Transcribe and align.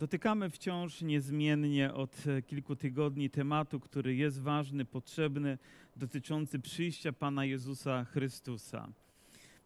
Dotykamy 0.00 0.50
wciąż 0.50 1.02
niezmiennie 1.02 1.94
od 1.94 2.26
e, 2.26 2.42
kilku 2.42 2.76
tygodni 2.76 3.30
tematu, 3.30 3.80
który 3.80 4.14
jest 4.14 4.40
ważny, 4.40 4.84
potrzebny, 4.84 5.58
dotyczący 5.96 6.58
przyjścia 6.58 7.12
Pana 7.12 7.44
Jezusa 7.44 8.04
Chrystusa. 8.04 8.88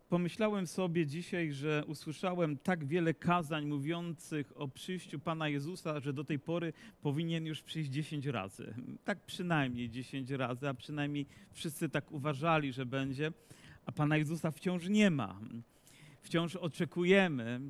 Pomyślałem 0.09 0.67
sobie 0.67 1.07
dzisiaj, 1.07 1.53
że 1.53 1.85
usłyszałem 1.87 2.57
tak 2.57 2.85
wiele 2.85 3.15
kazań 3.15 3.67
mówiących 3.67 4.61
o 4.61 4.69
przyjściu 4.69 5.19
Pana 5.19 5.49
Jezusa, 5.49 6.01
że 6.01 6.13
do 6.13 6.25
tej 6.25 6.39
pory 6.39 6.73
powinien 7.03 7.47
już 7.47 7.63
przyjść 7.63 7.91
10 7.91 8.27
razy. 8.27 8.75
Tak 9.05 9.21
przynajmniej 9.27 9.91
10 9.91 10.31
razy, 10.31 10.69
a 10.69 10.75
przynajmniej 10.75 11.27
wszyscy 11.53 11.89
tak 11.89 12.13
uważali, 12.13 12.73
że 12.73 12.87
będzie, 12.87 13.33
a 13.87 13.93
Pana 13.93 14.17
Jezusa 14.17 14.51
wciąż 14.51 14.89
nie 14.89 15.11
ma. 15.11 15.41
Wciąż 16.23 16.57
oczekujemy. 16.57 17.61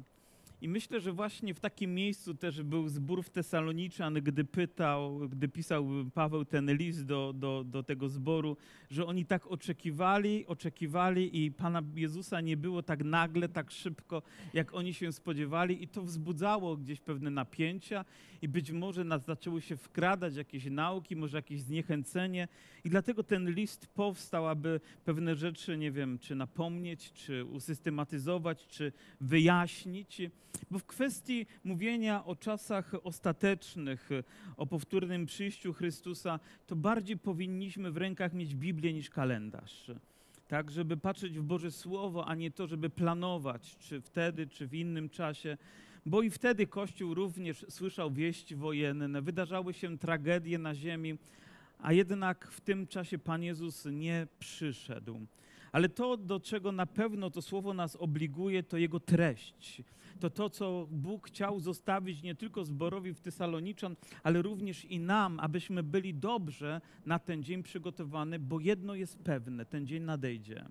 I 0.65 0.69
myślę, 0.69 1.01
że 1.01 1.13
właśnie 1.13 1.55
w 1.55 1.61
takim 1.61 1.95
miejscu 1.95 2.35
też 2.35 2.63
był 2.63 2.89
zbór 2.89 3.23
w 3.23 3.31
Tesaloniczan, 3.31 4.15
gdy 4.15 4.45
pytał, 4.45 5.29
gdy 5.29 5.49
pisał 5.49 5.89
Paweł 6.15 6.45
ten 6.45 6.77
list 6.77 7.05
do, 7.05 7.33
do, 7.33 7.65
do 7.65 7.83
tego 7.83 8.09
zboru, 8.09 8.57
że 8.91 9.07
oni 9.07 9.27
tak 9.27 9.47
oczekiwali, 9.47 10.47
oczekiwali 10.47 11.45
i 11.45 11.53
Pana 11.53 11.83
Jezusa 11.95 12.41
nie 12.41 12.57
było 12.57 12.83
tak 12.83 13.05
nagle, 13.05 13.49
tak 13.49 13.71
szybko, 13.71 14.23
jak 14.55 14.75
oni 14.75 14.95
się 14.95 15.13
spodziewali 15.13 15.83
i 15.83 15.89
to 15.89 16.03
wzbudzało 16.03 16.77
gdzieś 16.77 17.01
pewne 17.01 17.31
napięcia 17.31 18.05
i 18.43 18.49
być 18.49 18.71
może 18.71 19.05
nas 19.05 19.25
zaczęły 19.25 19.63
się 19.63 19.77
wkradać 19.77 20.37
jakieś 20.37 20.65
nauki, 20.65 21.17
może 21.17 21.39
jakieś 21.39 21.61
zniechęcenie 21.61 22.49
i 22.85 22.91
dlatego 22.91 23.23
ten 23.23 23.51
list 23.51 23.87
powstał, 23.87 24.49
aby 24.49 24.81
pewne 25.05 25.37
rzeczy, 25.37 25.79
nie 25.79 25.93
wiem, 25.93 26.19
czy 26.19 26.35
napomnieć, 26.35 27.13
czy 27.13 27.45
usystematyzować, 27.45 28.67
czy 28.67 28.93
wyjaśnić. 29.21 30.23
Bo 30.71 30.79
w 30.79 30.85
kwestii 30.85 31.47
mówienia 31.65 32.25
o 32.25 32.37
czasach 32.37 32.95
ostatecznych, 33.03 34.11
o 34.57 34.67
powtórnym 34.67 35.27
przyjściu 35.27 35.73
Chrystusa, 35.73 36.41
to 36.67 36.77
bardziej 36.77 37.19
powinniśmy 37.19 37.91
w 37.91 37.97
rękach 37.97 38.33
mieć 38.33 38.55
Biblię 38.55 38.93
niż 38.93 39.11
kalendarz. 39.11 39.91
Tak, 40.49 40.71
żeby 40.71 40.97
patrzeć 40.97 41.39
w 41.39 41.43
Boże 41.43 41.71
Słowo, 41.71 42.27
a 42.27 42.35
nie 42.35 42.51
to, 42.51 42.67
żeby 42.67 42.91
planować, 42.91 43.77
czy 43.77 44.01
wtedy, 44.01 44.47
czy 44.47 44.67
w 44.67 44.75
innym 44.75 45.09
czasie. 45.09 45.57
Bo 46.07 46.23
i 46.23 46.31
wtedy 46.31 46.67
Kościół 46.67 47.15
również 47.15 47.67
słyszał 47.69 48.11
wieści 48.11 48.57
wojenne, 48.57 49.23
wydarzały 49.23 49.75
się 49.75 49.99
tragedie 49.99 50.59
na 50.59 50.75
ziemi, 50.75 51.19
a 51.79 51.93
jednak 51.93 52.49
w 52.49 52.61
tym 52.61 52.87
czasie 52.87 53.19
Pan 53.19 53.43
Jezus 53.43 53.85
nie 53.85 54.27
przyszedł. 54.39 55.27
Ale 55.75 55.89
to, 55.89 56.17
do 56.17 56.41
czego 56.41 56.73
na 56.73 56.87
pewno 56.87 57.31
to 57.31 57.43
słowo 57.43 57.75
nas 57.75 57.97
obliguje, 57.97 58.63
to 58.63 58.77
jego 58.77 59.01
treść. 59.01 59.83
To 60.21 60.31
to, 60.31 60.51
co 60.51 60.87
Bóg 60.91 61.27
chciał 61.27 61.61
zostawić 61.61 62.23
nie 62.23 62.35
tylko 62.35 62.65
zborowi 62.65 63.15
w 63.15 63.21
Tesaloniczan, 63.21 63.97
ale 64.23 64.43
również 64.43 64.85
i 64.85 65.01
nam, 65.01 65.41
abyśmy 65.41 65.83
byli 65.83 66.15
dobrze 66.15 66.81
na 67.07 67.19
ten 67.19 67.43
dzień 67.43 67.63
przygotowani, 67.63 68.39
bo 68.39 68.61
jedno 68.61 68.95
jest 68.95 69.19
pewne, 69.19 69.67
ten 69.67 69.87
dzień 69.87 70.03
nadejdzie. 70.03 70.65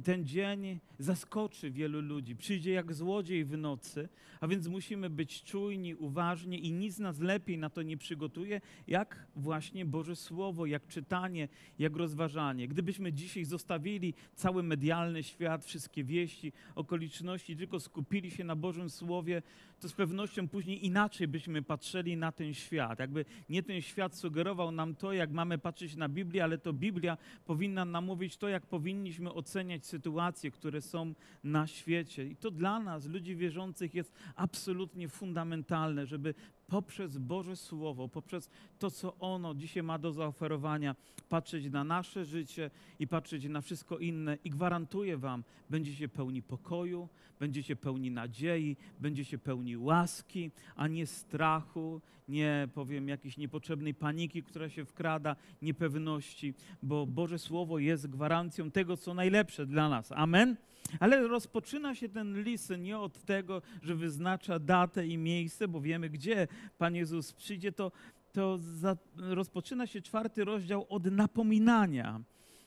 I 0.00 0.02
ten 0.02 0.26
dzień 0.26 0.80
zaskoczy 0.98 1.70
wielu 1.70 2.00
ludzi. 2.00 2.36
Przyjdzie 2.36 2.72
jak 2.72 2.94
złodziej 2.94 3.44
w 3.44 3.56
nocy, 3.56 4.08
a 4.40 4.48
więc 4.48 4.68
musimy 4.68 5.10
być 5.10 5.42
czujni, 5.42 5.94
uważni 5.94 6.66
i 6.66 6.72
nic 6.72 6.98
nas 6.98 7.18
lepiej 7.18 7.58
na 7.58 7.70
to 7.70 7.82
nie 7.82 7.96
przygotuje, 7.96 8.60
jak 8.86 9.26
właśnie 9.36 9.84
Boże 9.84 10.16
Słowo, 10.16 10.66
jak 10.66 10.86
czytanie, 10.86 11.48
jak 11.78 11.96
rozważanie. 11.96 12.68
Gdybyśmy 12.68 13.12
dzisiaj 13.12 13.44
zostawili 13.44 14.14
cały 14.34 14.62
medialny 14.62 15.22
świat, 15.22 15.64
wszystkie 15.64 16.04
wieści, 16.04 16.52
okoliczności, 16.74 17.56
tylko 17.56 17.80
skupili 17.80 18.30
się 18.30 18.44
na 18.44 18.56
Bożym 18.56 18.90
Słowie, 18.90 19.42
to 19.80 19.88
z 19.88 19.92
pewnością 19.92 20.48
później 20.48 20.86
inaczej 20.86 21.28
byśmy 21.28 21.62
patrzyli 21.62 22.16
na 22.16 22.32
ten 22.32 22.54
świat. 22.54 22.98
Jakby 22.98 23.24
nie 23.48 23.62
ten 23.62 23.80
świat 23.80 24.16
sugerował 24.16 24.70
nam 24.70 24.94
to, 24.94 25.12
jak 25.12 25.32
mamy 25.32 25.58
patrzeć 25.58 25.96
na 25.96 26.08
Biblię, 26.08 26.44
ale 26.44 26.58
to 26.58 26.72
Biblia 26.72 27.18
powinna 27.44 27.84
nam 27.84 28.04
mówić 28.04 28.36
to, 28.36 28.48
jak 28.48 28.66
powinniśmy 28.66 29.32
oceniać 29.32 29.86
sytuacje, 29.86 30.50
które 30.50 30.80
są 30.80 31.14
na 31.44 31.66
świecie. 31.66 32.26
I 32.26 32.36
to 32.36 32.50
dla 32.50 32.80
nas, 32.80 33.06
ludzi 33.06 33.36
wierzących, 33.36 33.94
jest 33.94 34.12
absolutnie 34.36 35.08
fundamentalne, 35.08 36.06
żeby 36.06 36.34
poprzez 36.70 37.18
Boże 37.18 37.56
Słowo, 37.56 38.08
poprzez 38.08 38.50
to, 38.78 38.90
co 38.90 39.16
ono 39.18 39.54
dzisiaj 39.54 39.82
ma 39.82 39.98
do 39.98 40.12
zaoferowania, 40.12 40.96
patrzeć 41.28 41.70
na 41.70 41.84
nasze 41.84 42.24
życie 42.24 42.70
i 42.98 43.06
patrzeć 43.06 43.44
na 43.44 43.60
wszystko 43.60 43.98
inne. 43.98 44.38
I 44.44 44.50
gwarantuję 44.50 45.16
Wam, 45.16 45.44
będziecie 45.70 46.08
pełni 46.08 46.42
pokoju, 46.42 47.08
będziecie 47.40 47.76
pełni 47.76 48.10
nadziei, 48.10 48.76
będziecie 49.00 49.38
pełni 49.38 49.76
łaski, 49.76 50.50
a 50.76 50.88
nie 50.88 51.06
strachu, 51.06 52.00
nie 52.28 52.68
powiem 52.74 53.08
jakiejś 53.08 53.36
niepotrzebnej 53.36 53.94
paniki, 53.94 54.42
która 54.42 54.68
się 54.68 54.84
wkrada, 54.84 55.36
niepewności, 55.62 56.54
bo 56.82 57.06
Boże 57.06 57.38
Słowo 57.38 57.78
jest 57.78 58.06
gwarancją 58.06 58.70
tego, 58.70 58.96
co 58.96 59.14
najlepsze 59.14 59.66
dla 59.66 59.88
nas. 59.88 60.12
Amen. 60.12 60.56
Ale 61.00 61.28
rozpoczyna 61.28 61.94
się 61.94 62.08
ten 62.08 62.42
list 62.42 62.72
nie 62.78 62.98
od 62.98 63.24
tego, 63.24 63.62
że 63.82 63.94
wyznacza 63.94 64.58
datę 64.58 65.06
i 65.06 65.18
miejsce, 65.18 65.68
bo 65.68 65.80
wiemy, 65.80 66.10
gdzie 66.10 66.48
Pan 66.78 66.94
Jezus 66.94 67.32
przyjdzie, 67.32 67.72
to, 67.72 67.92
to 68.32 68.58
za, 68.58 68.96
rozpoczyna 69.16 69.86
się 69.86 70.02
czwarty 70.02 70.44
rozdział 70.44 70.86
od 70.88 71.04
napominania. 71.04 72.20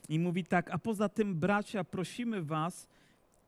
I 0.08 0.18
mówi 0.18 0.44
tak, 0.44 0.70
a 0.70 0.78
poza 0.78 1.08
tym, 1.08 1.34
bracia, 1.34 1.84
prosimy 1.84 2.42
Was 2.42 2.88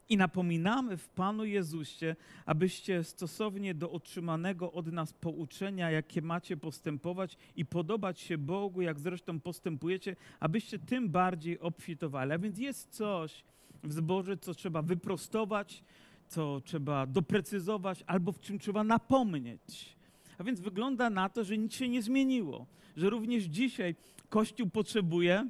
i 0.08 0.16
napominamy 0.16 0.96
w 0.96 1.08
Panu 1.08 1.44
Jezusie, 1.44 2.16
abyście 2.46 3.04
stosownie 3.04 3.74
do 3.74 3.90
otrzymanego 3.90 4.72
od 4.72 4.86
nas 4.86 5.12
pouczenia, 5.12 5.90
jakie 5.90 6.22
macie 6.22 6.56
postępować 6.56 7.36
i 7.56 7.66
podobać 7.66 8.20
się 8.20 8.38
Bogu, 8.38 8.82
jak 8.82 9.00
zresztą 9.00 9.40
postępujecie, 9.40 10.16
abyście 10.40 10.78
tym 10.78 11.08
bardziej 11.08 11.60
obfitowali. 11.60 12.32
A 12.32 12.38
więc 12.38 12.58
jest 12.58 12.90
coś, 12.90 13.44
w 13.84 13.92
zborze, 13.92 14.36
co 14.36 14.54
trzeba 14.54 14.82
wyprostować, 14.82 15.82
co 16.28 16.60
trzeba 16.64 17.06
doprecyzować, 17.06 18.04
albo 18.06 18.32
w 18.32 18.40
czym 18.40 18.58
trzeba 18.58 18.84
napomnieć. 18.84 19.96
A 20.38 20.44
więc 20.44 20.60
wygląda 20.60 21.10
na 21.10 21.28
to, 21.28 21.44
że 21.44 21.58
nic 21.58 21.74
się 21.74 21.88
nie 21.88 22.02
zmieniło, 22.02 22.66
że 22.96 23.10
również 23.10 23.44
dzisiaj 23.44 23.94
Kościół 24.28 24.70
potrzebuje 24.70 25.48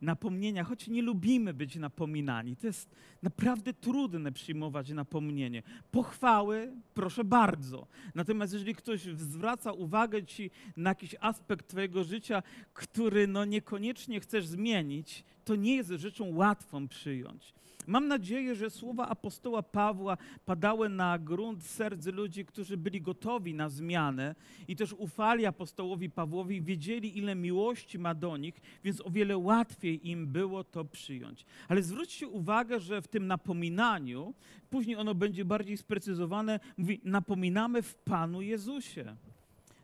napomnienia, 0.00 0.64
choć 0.64 0.88
nie 0.88 1.02
lubimy 1.02 1.54
być 1.54 1.76
napominani. 1.76 2.56
To 2.56 2.66
jest 2.66 2.96
naprawdę 3.22 3.74
trudne 3.74 4.32
przyjmować 4.32 4.90
napomnienie. 4.90 5.62
Pochwały, 5.90 6.72
proszę 6.94 7.24
bardzo. 7.24 7.86
Natomiast 8.14 8.52
jeżeli 8.52 8.74
ktoś 8.74 9.02
zwraca 9.02 9.72
uwagę 9.72 10.24
ci 10.24 10.50
na 10.76 10.90
jakiś 10.90 11.16
aspekt 11.20 11.68
twojego 11.68 12.04
życia, 12.04 12.42
który 12.74 13.26
no 13.26 13.44
niekoniecznie 13.44 14.20
chcesz 14.20 14.46
zmienić, 14.46 15.24
to 15.44 15.56
nie 15.56 15.76
jest 15.76 15.90
rzeczą 15.90 16.34
łatwą 16.34 16.88
przyjąć. 16.88 17.54
Mam 17.88 18.08
nadzieję, 18.08 18.54
że 18.54 18.70
słowa 18.70 19.08
apostoła 19.08 19.62
Pawła 19.62 20.16
padały 20.44 20.88
na 20.88 21.18
grunt 21.18 21.64
serc 21.64 22.06
ludzi, 22.06 22.44
którzy 22.44 22.76
byli 22.76 23.00
gotowi 23.00 23.54
na 23.54 23.68
zmianę 23.68 24.34
i 24.68 24.76
też 24.76 24.92
ufali 24.92 25.46
apostołowi 25.46 26.10
Pawłowi, 26.10 26.62
wiedzieli, 26.62 27.18
ile 27.18 27.34
miłości 27.34 27.98
ma 27.98 28.14
do 28.14 28.36
nich, 28.36 28.60
więc 28.84 29.00
o 29.00 29.10
wiele 29.10 29.38
łatwiej 29.38 30.08
im 30.08 30.26
było 30.26 30.64
to 30.64 30.84
przyjąć. 30.84 31.44
Ale 31.68 31.82
zwróćcie 31.82 32.28
uwagę, 32.28 32.80
że 32.80 33.02
w 33.02 33.08
tym 33.08 33.26
napominaniu, 33.26 34.34
później 34.70 34.96
ono 34.96 35.14
będzie 35.14 35.44
bardziej 35.44 35.76
sprecyzowane, 35.76 36.60
mówi: 36.76 37.00
napominamy 37.04 37.82
w 37.82 37.94
Panu 37.94 38.42
Jezusie 38.42 39.16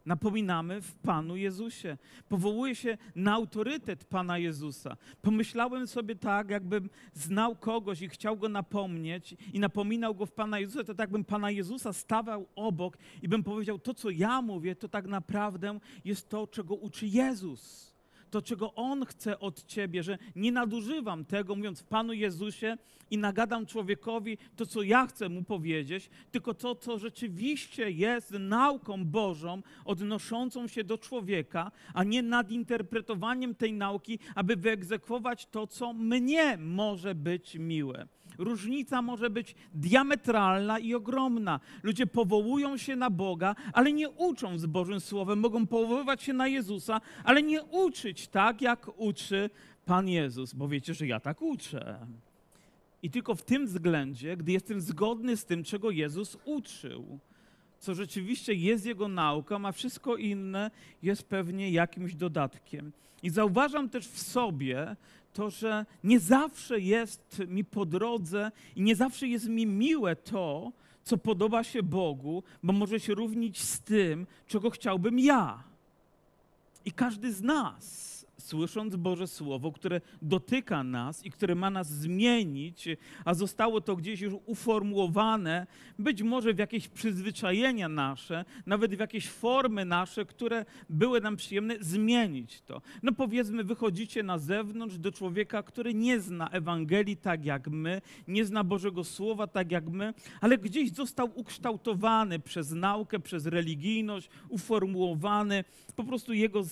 napominamy 0.07 0.81
w 0.81 0.95
Panu 0.95 1.37
Jezusie. 1.37 1.97
Powołuje 2.29 2.75
się 2.75 2.99
na 3.15 3.33
autorytet 3.33 4.05
Pana 4.05 4.39
Jezusa. 4.39 4.97
Pomyślałem 5.23 5.87
sobie 5.87 6.17
tak, 6.17 6.51
jakbym 6.51 6.91
znał 7.13 7.57
kogoś 7.57 8.03
i 8.03 8.09
chciał 8.09 8.37
go 8.37 8.49
napomnieć 8.49 9.35
i 9.53 9.61
napominał 9.61 10.15
go 10.15 10.27
w 10.27 10.33
Pana 10.33 10.59
Jezusa, 10.59 10.85
to 10.85 10.95
tak 10.95 11.11
bym 11.11 11.25
Pana 11.25 11.51
Jezusa 11.51 11.93
stawał 11.93 12.49
obok 12.57 12.99
i 13.23 13.29
bym 13.29 13.43
powiedział, 13.43 13.79
to 13.79 13.95
co 13.95 14.11
ja 14.11 14.43
mówię, 14.43 14.77
to 14.77 14.89
tak 14.89 15.07
naprawdę 15.07 15.79
jest 16.05 16.29
to, 16.29 16.47
czego 16.47 16.75
uczy 16.75 17.07
Jezus 17.07 17.94
to, 18.35 18.43
czego 18.43 18.75
On 18.75 19.05
chce 19.05 19.39
od 19.39 19.65
ciebie, 19.67 20.03
że 20.03 20.19
nie 20.37 20.53
nadużywam 20.53 21.25
tego, 21.25 21.57
mówiąc 21.57 21.81
w 21.81 21.85
Panu 21.85 22.13
Jezusie 22.13 22.77
i 23.11 23.19
nagadam 23.19 23.67
człowiekowi 23.67 24.39
to, 24.57 24.67
co 24.67 24.83
ja 24.83 25.07
chcę 25.07 25.29
mu 25.29 25.45
powiedzieć, 25.45 26.11
tylko 26.31 26.55
to, 26.55 26.75
co 26.75 26.99
rzeczywiście 26.99 27.91
jest 27.91 28.31
nauką 28.31 29.05
Bożą, 29.05 29.63
odnoszącą 29.85 30.69
się 30.69 30.85
do 30.85 30.99
człowieka, 30.99 31.71
a 31.95 32.05
nie 32.05 32.23
nadinterpretowaniem 32.23 33.55
tej 33.55 33.73
nauki, 33.73 34.19
aby 34.35 34.57
wyegzekwować 34.57 35.47
to, 35.47 35.67
co 35.67 35.93
mnie 35.93 36.59
może 36.59 37.15
być 37.15 37.55
miłe. 37.55 38.09
Różnica 38.39 39.03
może 39.03 39.31
być 39.31 39.55
diametralna 39.75 40.79
i 40.79 40.95
ogromna. 40.95 41.61
Ludzie 41.83 42.07
powołują 42.07 42.77
się 42.77 42.97
na 42.97 43.11
Boga, 43.11 43.55
ale 43.73 43.93
nie 43.93 44.11
uczą 44.11 44.59
z 44.59 44.67
Bożym 44.67 45.01
Słowem. 45.01 45.41
Mogą 45.41 45.67
powoływać 45.67 46.23
się 46.23 46.33
na 46.33 46.49
Jezusa, 46.49 47.01
ale 47.25 47.43
nie 47.43 47.63
uczyć 47.63 48.29
tak, 48.29 48.63
jak 48.63 48.91
uczy 49.01 49.51
Pan 49.85 50.09
Jezus, 50.09 50.55
bo 50.55 50.69
wiecie, 50.69 50.95
że 50.95 51.07
ja 51.07 51.21
tak 51.21 51.43
uczę. 51.43 52.07
I 53.03 53.11
tylko 53.11 53.35
w 53.35 53.43
tym 53.43 53.67
względzie, 53.67 54.37
gdy 54.37 54.53
jestem 54.53 54.81
zgodny 54.81 55.37
z 55.37 55.45
tym, 55.45 55.65
czego 55.65 55.91
Jezus 55.91 56.39
uczył. 56.45 57.19
co 57.79 57.95
rzeczywiście 57.95 58.55
jest 58.55 58.87
jego 58.87 59.09
nauką, 59.09 59.67
a 59.67 59.73
wszystko 59.73 60.17
inne 60.17 60.71
jest 61.03 61.29
pewnie 61.29 61.71
jakimś 61.71 62.15
dodatkiem. 62.15 62.93
I 63.25 63.31
zauważam 63.31 63.89
też 63.89 64.09
w 64.09 64.21
sobie 64.21 64.97
to, 65.33 65.51
że 65.51 65.87
nie 66.05 66.21
zawsze 66.21 66.81
jest 66.81 67.43
mi 67.49 67.65
po 67.65 67.87
drodze 67.87 68.51
i 68.77 68.83
nie 68.83 68.97
zawsze 68.97 69.29
jest 69.29 69.49
mi 69.49 69.67
miłe 69.67 70.17
to, 70.17 70.73
co 71.05 71.19
podoba 71.19 71.65
się 71.65 71.83
Bogu, 71.83 72.43
bo 72.63 72.73
może 72.73 73.01
się 73.01 73.15
równić 73.15 73.63
z 73.63 73.81
tym, 73.81 74.27
czego 74.47 74.71
chciałbym 74.71 75.19
ja. 75.19 75.63
I 76.85 76.93
każdy 76.93 77.33
z 77.33 77.43
nas 77.43 78.14
słysząc 78.45 78.97
Boże 78.97 79.27
Słowo, 79.27 79.73
które 79.73 80.01
dotyka 80.23 80.85
nas 80.85 81.25
i 81.25 81.31
które 81.31 81.55
ma 81.55 81.71
nas 81.71 81.91
zmienić, 81.91 82.89
a 83.25 83.35
zostało 83.35 83.81
to 83.81 83.97
gdzieś 83.97 84.21
już 84.21 84.35
uformułowane, 84.47 85.67
być 85.99 86.23
może 86.23 86.55
w 86.55 86.59
jakieś 86.59 86.89
przyzwyczajenia 86.89 87.89
nasze, 87.89 88.45
nawet 88.67 88.95
w 88.95 89.01
jakieś 89.01 89.29
formy 89.29 89.85
nasze, 89.85 90.25
które 90.25 90.65
były 90.91 91.21
nam 91.21 91.37
przyjemne, 91.37 91.77
zmienić 91.81 92.63
to. 92.63 92.83
No 93.03 93.13
powiedzmy, 93.13 93.65
wychodzicie 93.65 94.23
na 94.23 94.39
zewnątrz 94.39 94.99
do 94.99 95.13
człowieka, 95.13 95.63
który 95.63 95.95
nie 95.95 96.21
zna 96.21 96.49
Ewangelii 96.49 97.17
tak 97.17 97.45
jak 97.45 97.69
my, 97.69 98.01
nie 98.29 98.45
zna 98.45 98.65
Bożego 98.65 99.05
Słowa 99.05 99.47
tak 99.47 99.73
jak 99.73 99.89
my, 99.89 100.15
ale 100.41 100.59
gdzieś 100.59 100.93
został 100.93 101.31
ukształtowany 101.35 102.39
przez 102.39 102.71
naukę, 102.71 103.21
przez 103.21 103.47
religijność, 103.47 104.29
uformułowany. 104.49 105.65
Po 105.97 106.05
prostu 106.05 106.33
jego 106.33 106.63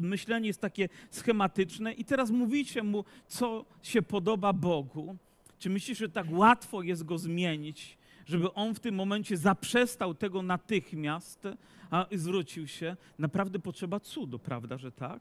myślenie 0.00 0.46
jest 0.46 0.60
takie 0.60 0.88
schematyczne 1.20 1.92
i 1.92 2.04
teraz 2.04 2.30
mówicie 2.30 2.82
mu, 2.82 3.04
co 3.26 3.64
się 3.82 4.02
podoba 4.02 4.52
Bogu. 4.52 5.16
Czy 5.58 5.70
myślisz, 5.70 5.98
że 5.98 6.08
tak 6.08 6.26
łatwo 6.30 6.82
jest 6.82 7.04
go 7.04 7.18
zmienić, 7.18 7.98
żeby 8.26 8.52
on 8.54 8.74
w 8.74 8.80
tym 8.80 8.94
momencie 8.94 9.36
zaprzestał 9.36 10.14
tego 10.14 10.42
natychmiast, 10.42 11.48
a 11.90 12.06
zwrócił 12.12 12.66
się? 12.66 12.96
Naprawdę 13.18 13.58
potrzeba 13.58 14.00
cudu, 14.00 14.38
prawda, 14.38 14.78
że 14.78 14.92
tak? 14.92 15.20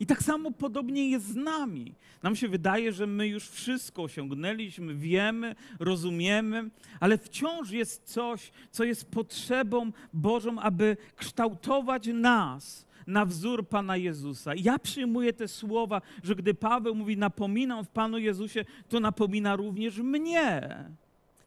I 0.00 0.06
tak 0.06 0.22
samo 0.22 0.50
podobnie 0.50 1.10
jest 1.10 1.26
z 1.26 1.36
nami. 1.36 1.94
Nam 2.22 2.36
się 2.36 2.48
wydaje, 2.48 2.92
że 2.92 3.06
my 3.06 3.28
już 3.28 3.48
wszystko 3.48 4.02
osiągnęliśmy, 4.02 4.94
wiemy, 4.94 5.54
rozumiemy, 5.78 6.70
ale 7.00 7.18
wciąż 7.18 7.70
jest 7.70 8.02
coś, 8.04 8.52
co 8.70 8.84
jest 8.84 9.10
potrzebą 9.10 9.92
Bożą, 10.12 10.60
aby 10.60 10.96
kształtować 11.16 12.06
nas 12.06 12.85
na 13.06 13.26
wzór 13.26 13.68
Pana 13.68 13.96
Jezusa. 13.96 14.52
Ja 14.54 14.78
przyjmuję 14.78 15.32
te 15.32 15.48
słowa, 15.48 16.02
że 16.22 16.34
gdy 16.34 16.54
Paweł 16.54 16.94
mówi 16.94 17.16
napominam 17.16 17.84
w 17.84 17.88
Panu 17.88 18.18
Jezusie, 18.18 18.64
to 18.88 19.00
napomina 19.00 19.56
również 19.56 19.98
mnie. 19.98 20.68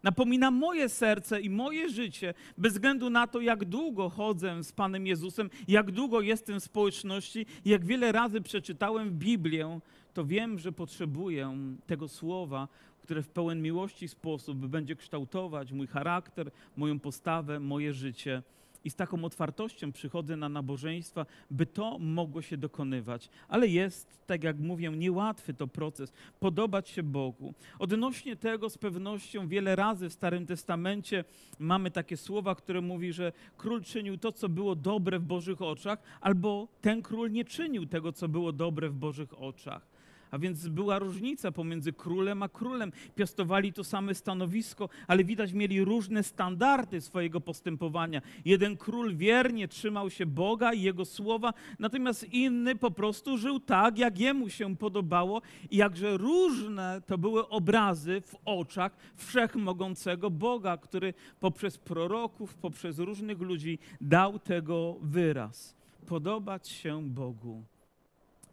Napomina 0.03 0.51
moje 0.51 0.89
serce 0.89 1.41
i 1.41 1.49
moje 1.49 1.89
życie, 1.89 2.33
bez 2.57 2.73
względu 2.73 3.09
na 3.09 3.27
to, 3.27 3.41
jak 3.41 3.65
długo 3.65 4.09
chodzę 4.09 4.63
z 4.63 4.71
Panem 4.71 5.07
Jezusem, 5.07 5.49
jak 5.67 5.91
długo 5.91 6.21
jestem 6.21 6.59
w 6.59 6.63
społeczności, 6.63 7.45
jak 7.65 7.85
wiele 7.85 8.11
razy 8.11 8.41
przeczytałem 8.41 9.11
Biblię, 9.11 9.79
to 10.13 10.25
wiem, 10.25 10.59
że 10.59 10.71
potrzebuję 10.71 11.57
tego 11.87 12.07
słowa, 12.07 12.67
które 13.03 13.23
w 13.23 13.29
pełen 13.29 13.61
miłości 13.61 14.07
sposób 14.07 14.57
będzie 14.57 14.95
kształtować 14.95 15.71
mój 15.71 15.87
charakter, 15.87 16.51
moją 16.77 16.99
postawę, 16.99 17.59
moje 17.59 17.93
życie 17.93 18.43
i 18.83 18.89
z 18.89 18.95
taką 18.95 19.23
otwartością 19.23 19.91
przychodzę 19.91 20.35
na 20.35 20.49
nabożeństwa, 20.49 21.25
by 21.51 21.65
to 21.65 21.99
mogło 21.99 22.41
się 22.41 22.57
dokonywać. 22.57 23.29
Ale 23.47 23.67
jest, 23.67 24.19
tak 24.27 24.43
jak 24.43 24.59
mówię, 24.59 24.89
niełatwy 24.89 25.53
to 25.53 25.67
proces, 25.67 26.13
podobać 26.39 26.89
się 26.89 27.03
Bogu. 27.03 27.53
Odnośnie 27.79 28.35
tego 28.35 28.69
z 28.69 28.77
pewnością 28.77 29.47
wiele 29.47 29.75
razy 29.75 30.09
w 30.09 30.13
Starym 30.13 30.45
Testamencie 30.45 31.23
mamy 31.59 31.91
takie 31.91 32.17
słowa, 32.17 32.55
które 32.55 32.81
mówi, 32.81 33.13
że 33.13 33.31
król 33.57 33.83
czynił 33.83 34.17
to, 34.17 34.31
co 34.31 34.49
było 34.49 34.75
dobre 34.75 35.19
w 35.19 35.23
Bożych 35.23 35.61
oczach, 35.61 35.99
albo 36.21 36.67
ten 36.81 37.01
król 37.01 37.31
nie 37.31 37.45
czynił 37.45 37.85
tego, 37.85 38.11
co 38.11 38.27
było 38.27 38.51
dobre 38.51 38.89
w 38.89 38.95
Bożych 38.95 39.41
oczach. 39.41 39.98
A 40.31 40.39
więc 40.39 40.67
była 40.67 40.99
różnica 40.99 41.51
pomiędzy 41.51 41.93
królem 41.93 42.43
a 42.43 42.49
królem. 42.49 42.91
Piastowali 43.15 43.73
to 43.73 43.83
same 43.83 44.15
stanowisko, 44.15 44.89
ale 45.07 45.23
widać 45.23 45.53
mieli 45.53 45.83
różne 45.83 46.23
standardy 46.23 47.01
swojego 47.01 47.41
postępowania. 47.41 48.21
Jeden 48.45 48.77
król 48.77 49.15
wiernie 49.15 49.67
trzymał 49.67 50.09
się 50.09 50.25
Boga 50.25 50.73
i 50.73 50.81
jego 50.81 51.05
słowa, 51.05 51.53
natomiast 51.79 52.33
inny 52.33 52.75
po 52.75 52.91
prostu 52.91 53.37
żył 53.37 53.59
tak, 53.59 53.97
jak 53.97 54.19
jemu 54.19 54.49
się 54.49 54.75
podobało 54.75 55.41
i 55.71 55.77
jakże 55.77 56.17
różne 56.17 57.01
to 57.07 57.17
były 57.17 57.47
obrazy 57.47 58.21
w 58.21 58.35
oczach 58.45 58.97
wszechmogącego 59.15 60.29
Boga, 60.29 60.77
który 60.77 61.13
poprzez 61.39 61.77
proroków, 61.77 62.55
poprzez 62.55 62.99
różnych 62.99 63.39
ludzi 63.39 63.79
dał 64.01 64.39
tego 64.39 64.97
wyraz. 65.01 65.75
Podobać 66.07 66.69
się 66.69 67.03
Bogu. 67.03 67.63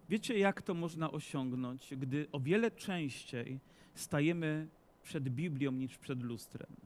Wiecie, 0.08 0.38
jak 0.38 0.62
to 0.62 0.74
można 0.74 1.10
osiągnąć, 1.10 1.94
gdy 1.96 2.26
o 2.32 2.40
wiele 2.40 2.70
częściej 2.70 3.60
stajemy 3.94 4.68
przed 5.02 5.28
Biblią 5.28 5.72
niż 5.72 5.98
przed 5.98 6.22
lustrem? 6.22 6.76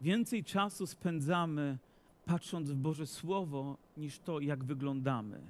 Więcej 0.00 0.44
czasu 0.44 0.86
spędzamy 0.86 1.78
patrząc 2.24 2.70
w 2.70 2.76
Boże 2.76 3.06
Słowo 3.06 3.76
niż 3.96 4.18
to, 4.18 4.40
jak 4.40 4.64
wyglądamy, 4.64 5.40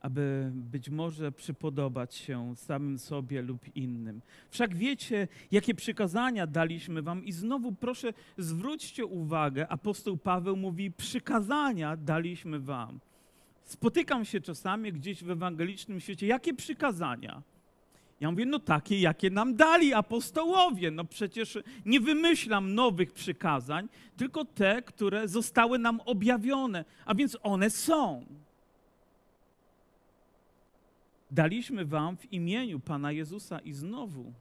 aby 0.00 0.50
być 0.54 0.90
może 0.90 1.32
przypodobać 1.32 2.14
się 2.14 2.56
samym 2.56 2.98
sobie 2.98 3.42
lub 3.42 3.76
innym. 3.76 4.20
Wszak 4.50 4.74
wiecie, 4.74 5.28
jakie 5.50 5.74
przykazania 5.74 6.46
daliśmy 6.46 7.02
Wam, 7.02 7.24
i 7.24 7.32
znowu 7.32 7.72
proszę, 7.72 8.12
zwróćcie 8.38 9.06
uwagę, 9.06 9.68
apostoł 9.68 10.16
Paweł 10.16 10.56
mówi: 10.56 10.90
Przykazania 10.90 11.96
daliśmy 11.96 12.60
Wam. 12.60 13.00
Spotykam 13.64 14.24
się 14.24 14.40
czasami 14.40 14.92
gdzieś 14.92 15.24
w 15.24 15.30
ewangelicznym 15.30 16.00
świecie, 16.00 16.26
jakie 16.26 16.54
przykazania? 16.54 17.42
Ja 18.20 18.30
mówię, 18.30 18.46
no 18.46 18.58
takie, 18.58 19.00
jakie 19.00 19.30
nam 19.30 19.56
dali 19.56 19.94
apostołowie. 19.94 20.90
No 20.90 21.04
przecież 21.04 21.58
nie 21.86 22.00
wymyślam 22.00 22.74
nowych 22.74 23.12
przykazań, 23.12 23.88
tylko 24.16 24.44
te, 24.44 24.82
które 24.82 25.28
zostały 25.28 25.78
nam 25.78 26.00
objawione, 26.00 26.84
a 27.04 27.14
więc 27.14 27.38
one 27.42 27.70
są. 27.70 28.26
Daliśmy 31.30 31.84
wam 31.84 32.16
w 32.16 32.32
imieniu 32.32 32.80
Pana 32.80 33.12
Jezusa 33.12 33.58
i 33.58 33.72
znowu 33.72 34.32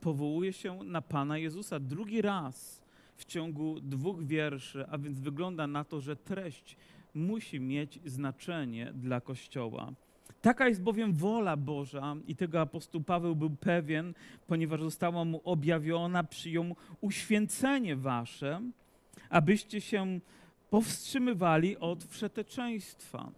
powołuje 0.00 0.52
się 0.52 0.84
na 0.84 1.02
Pana 1.02 1.38
Jezusa 1.38 1.80
drugi 1.80 2.22
raz 2.22 2.82
w 3.16 3.24
ciągu 3.24 3.80
dwóch 3.80 4.24
wierszy, 4.24 4.84
a 4.90 4.98
więc 4.98 5.20
wygląda 5.20 5.66
na 5.66 5.84
to, 5.84 6.00
że 6.00 6.16
treść 6.16 6.76
musi 7.14 7.60
mieć 7.60 8.00
znaczenie 8.04 8.92
dla 8.94 9.20
Kościoła. 9.20 9.92
Taka 10.42 10.68
jest 10.68 10.82
bowiem 10.82 11.12
wola 11.12 11.56
Boża 11.56 12.16
i 12.26 12.36
tego 12.36 12.60
apostoł 12.60 13.00
Paweł 13.00 13.36
był 13.36 13.50
pewien, 13.50 14.14
ponieważ 14.46 14.80
została 14.80 15.24
mu 15.24 15.40
objawiona, 15.44 16.24
przyjął 16.24 16.76
uświęcenie 17.00 17.96
wasze, 17.96 18.60
abyście 19.30 19.80
się 19.80 20.20
powstrzymywali 20.70 21.76
od 21.76 22.04
wszeteczeństwa. 22.04 23.32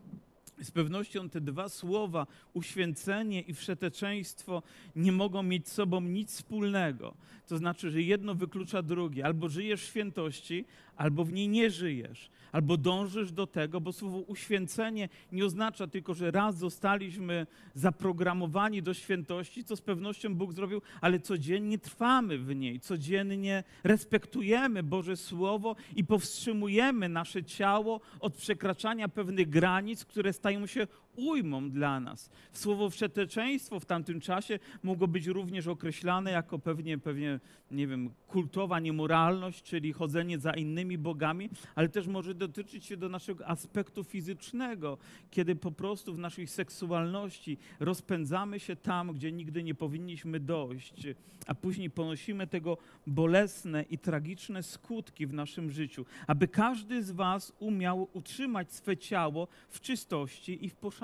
Z 0.63 0.71
pewnością 0.71 1.29
te 1.29 1.41
dwa 1.41 1.69
słowa, 1.69 2.27
uświęcenie 2.53 3.41
i 3.41 3.55
wszeteczeństwo, 3.55 4.63
nie 4.97 5.13
mogą 5.13 5.43
mieć 5.43 5.69
z 5.69 5.73
sobą 5.73 6.01
nic 6.01 6.33
wspólnego. 6.33 7.15
To 7.49 7.59
znaczy, 7.59 7.91
że 7.91 8.03
jedno 8.03 8.35
wyklucza 8.35 8.83
drugie. 8.83 9.25
Albo 9.25 9.49
żyjesz 9.49 9.83
w 9.83 9.87
świętości, 9.87 10.65
albo 10.97 11.25
w 11.25 11.33
niej 11.33 11.49
nie 11.49 11.71
żyjesz 11.71 12.31
albo 12.55 12.77
dążysz 12.77 13.33
do 13.33 13.47
tego, 13.47 13.81
bo 13.81 13.93
słowo 13.93 14.19
uświęcenie 14.19 15.09
nie 15.33 15.45
oznacza 15.45 15.87
tylko, 15.87 16.15
że 16.15 16.31
raz 16.31 16.59
zostaliśmy 16.59 17.47
zaprogramowani 17.75 18.83
do 18.83 18.95
świętości, 18.95 19.65
co 19.65 19.77
z 19.77 19.81
pewnością 19.81 20.35
Bóg 20.35 20.53
zrobił, 20.53 20.83
ale 21.01 21.21
codziennie 21.21 21.79
trwamy 21.79 22.39
w 22.39 22.55
niej, 22.55 22.81
codziennie 22.81 23.65
respektujemy 23.85 24.83
Boże 24.83 25.17
Słowo 25.17 25.77
i 25.97 26.05
powstrzymujemy 26.05 27.09
nasze 27.09 27.45
ciało 27.45 28.01
od 28.21 28.35
przekraczania 28.35 29.09
pewnych 29.09 29.49
granic, 29.49 30.05
które 30.05 30.33
stają 30.33 30.67
się 30.67 30.87
ujmą 31.17 31.71
dla 31.71 32.01
nas. 32.01 32.31
Słowo 32.53 32.91
wszeteczeństwo 32.91 33.81
w 33.81 33.87
tamtym 33.87 34.21
czasie 34.21 34.59
mogło 34.83 35.09
być 35.09 35.27
również 35.27 35.67
określane 35.67 36.31
jako 36.31 36.59
pewnie, 36.59 36.99
pewnie, 36.99 37.41
nie 37.71 37.87
wiem, 37.87 38.11
kultowa 38.29 38.81
niemoralność, 38.81 39.63
czyli 39.63 39.93
chodzenie 39.93 40.39
za 40.39 40.53
innymi 40.53 40.99
bogami, 40.99 41.51
ale 41.75 41.89
też 41.89 42.07
może 42.07 42.35
dotyczyć 42.35 42.85
się 42.85 42.97
do 42.97 43.09
naszego 43.09 43.47
aspektu 43.47 44.05
fizycznego, 44.05 44.99
kiedy 45.31 45.57
po 45.57 45.73
prostu 45.73 46.15
w 46.15 46.19
naszej 46.19 46.47
seksualności 46.47 47.59
rozpędzamy 47.81 48.61
się 48.61 48.77
tam, 48.77 49.13
gdzie 49.13 49.33
nigdy 49.33 49.63
nie 49.63 49.75
powinniśmy 49.75 50.41
dojść, 50.41 51.07
a 51.47 51.55
później 51.55 51.91
ponosimy 51.91 52.47
tego 52.47 52.79
bolesne 53.07 53.83
i 53.91 53.99
tragiczne 53.99 54.63
skutki 54.63 55.27
w 55.27 55.33
naszym 55.33 55.71
życiu. 55.71 56.05
Aby 56.27 56.49
każdy 56.49 57.03
z 57.03 57.11
Was 57.11 57.53
umiał 57.59 58.09
utrzymać 58.13 58.73
swe 58.73 58.97
ciało 58.97 59.49
w 59.69 59.81
czystości 59.81 60.65
i 60.65 60.71
w 60.71 60.75
poszanowaniu 60.75 61.04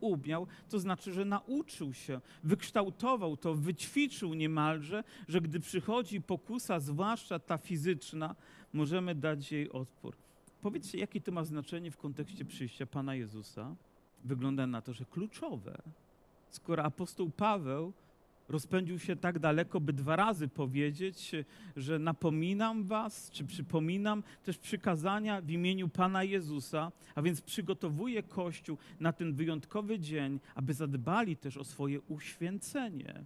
umiał, 0.00 0.46
to 0.68 0.78
znaczy, 0.78 1.12
że 1.12 1.24
nauczył 1.24 1.92
się, 1.92 2.20
wykształtował 2.44 3.36
to, 3.36 3.54
wyćwiczył 3.54 4.34
niemalże, 4.34 5.04
że 5.28 5.40
gdy 5.40 5.60
przychodzi 5.60 6.20
pokusa, 6.20 6.80
zwłaszcza 6.80 7.38
ta 7.38 7.58
fizyczna, 7.58 8.34
możemy 8.72 9.14
dać 9.14 9.52
jej 9.52 9.72
odpór. 9.72 10.16
Powiedzcie, 10.60 10.98
jakie 10.98 11.20
to 11.20 11.32
ma 11.32 11.44
znaczenie 11.44 11.90
w 11.90 11.96
kontekście 11.96 12.44
przyjścia 12.44 12.86
Pana 12.86 13.14
Jezusa? 13.14 13.76
Wygląda 14.24 14.66
na 14.66 14.82
to, 14.82 14.92
że 14.92 15.04
kluczowe. 15.04 15.82
Skoro 16.50 16.84
apostoł 16.84 17.30
Paweł 17.30 17.92
rozpędził 18.48 18.98
się 18.98 19.16
tak 19.16 19.38
daleko, 19.38 19.80
by 19.80 19.92
dwa 19.92 20.16
razy 20.16 20.48
powiedzieć, 20.48 21.32
że 21.76 21.98
napominam 21.98 22.84
was, 22.84 23.30
czy 23.30 23.44
przypominam 23.44 24.22
też 24.42 24.58
przykazania 24.58 25.40
w 25.40 25.50
imieniu 25.50 25.88
Pana 25.88 26.24
Jezusa, 26.24 26.92
a 27.14 27.22
więc 27.22 27.40
przygotowuje 27.40 28.22
Kościół 28.22 28.78
na 29.00 29.12
ten 29.12 29.34
wyjątkowy 29.34 29.98
dzień, 29.98 30.40
aby 30.54 30.74
zadbali 30.74 31.36
też 31.36 31.56
o 31.56 31.64
swoje 31.64 32.00
uświęcenie. 32.00 33.24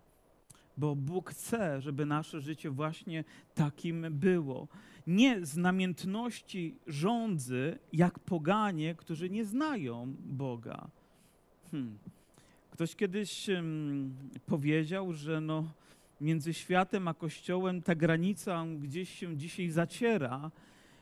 Bo 0.76 0.96
Bóg 0.96 1.30
chce, 1.30 1.80
żeby 1.80 2.06
nasze 2.06 2.40
życie 2.40 2.70
właśnie 2.70 3.24
takim 3.54 4.06
było. 4.10 4.68
Nie 5.06 5.46
z 5.46 5.56
namiętności 5.56 6.74
rządzy, 6.86 7.78
jak 7.92 8.18
poganie, 8.18 8.94
którzy 8.94 9.30
nie 9.30 9.44
znają 9.44 10.14
Boga. 10.20 10.88
Hmm. 11.70 11.98
Ktoś 12.78 12.96
kiedyś 12.96 13.48
um, 13.48 14.14
powiedział, 14.46 15.12
że 15.12 15.40
no, 15.40 15.72
między 16.20 16.54
światem 16.54 17.08
a 17.08 17.14
Kościołem 17.14 17.82
ta 17.82 17.94
granica 17.94 18.64
gdzieś 18.80 19.18
się 19.18 19.36
dzisiaj 19.36 19.70
zaciera 19.70 20.50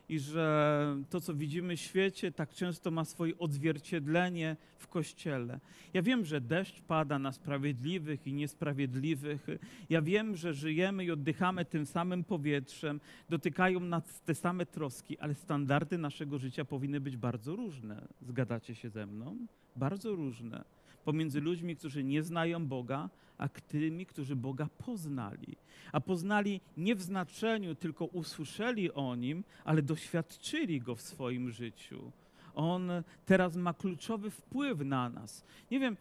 i 0.09 0.19
że 0.19 0.97
to, 1.11 1.21
co 1.21 1.35
widzimy 1.35 1.77
w 1.77 1.81
świecie, 1.81 2.33
tak 2.33 2.51
często 2.51 2.91
ma 2.91 3.05
swoje 3.05 3.39
odzwierciedlenie 3.39 4.57
w 4.79 4.89
Kościele. 4.89 5.61
Ja 5.95 6.03
wiem, 6.03 6.25
że 6.25 6.41
deszcz 6.41 6.81
pada 6.81 7.19
na 7.19 7.33
sprawiedliwych 7.33 8.27
i 8.27 8.33
niesprawiedliwych. 8.33 9.47
Ja 9.91 10.03
wiem, 10.03 10.37
że 10.37 10.55
żyjemy 10.55 11.05
i 11.05 11.11
oddychamy 11.11 11.65
tym 11.65 11.87
samym 11.87 12.25
powietrzem, 12.25 13.01
dotykają 13.29 13.81
nas 13.81 14.21
te 14.21 14.35
same 14.35 14.67
troski, 14.67 15.19
ale 15.19 15.35
standardy 15.35 15.99
naszego 15.99 16.39
życia 16.39 16.65
powinny 16.65 17.01
być 17.01 17.17
bardzo 17.17 17.57
różne. 17.57 18.09
Zgadacie 18.23 18.75
się 18.75 18.91
ze 18.91 19.07
mną? 19.07 19.37
Bardzo 19.77 20.15
różne 20.15 20.76
pomiędzy 21.07 21.41
ludźmi, 21.41 21.77
którzy 21.77 22.05
nie 22.05 22.23
znają 22.23 22.67
Boga, 22.67 23.11
a 23.39 23.49
tymi, 23.49 24.07
którzy 24.07 24.37
Boga 24.37 24.69
poznali. 24.79 25.57
A 25.93 26.01
poznali 26.01 26.61
nie 26.77 26.95
w 26.95 27.03
znaczeniu 27.03 27.75
tylko 27.75 28.05
usłyszeli 28.05 28.93
o 28.93 29.15
Nim, 29.15 29.45
ale 29.65 29.83
doświadczyli 29.83 30.81
Go 30.81 30.95
w 30.95 31.01
swoim 31.01 31.51
życiu. 31.51 32.13
On 32.57 32.91
teraz 33.27 33.57
ma 33.57 33.75
kluczowy 33.75 34.31
wpływ 34.31 34.81
na 34.81 35.09
nas. 35.09 35.45
Nie 35.71 35.81
wiem, 35.81 35.97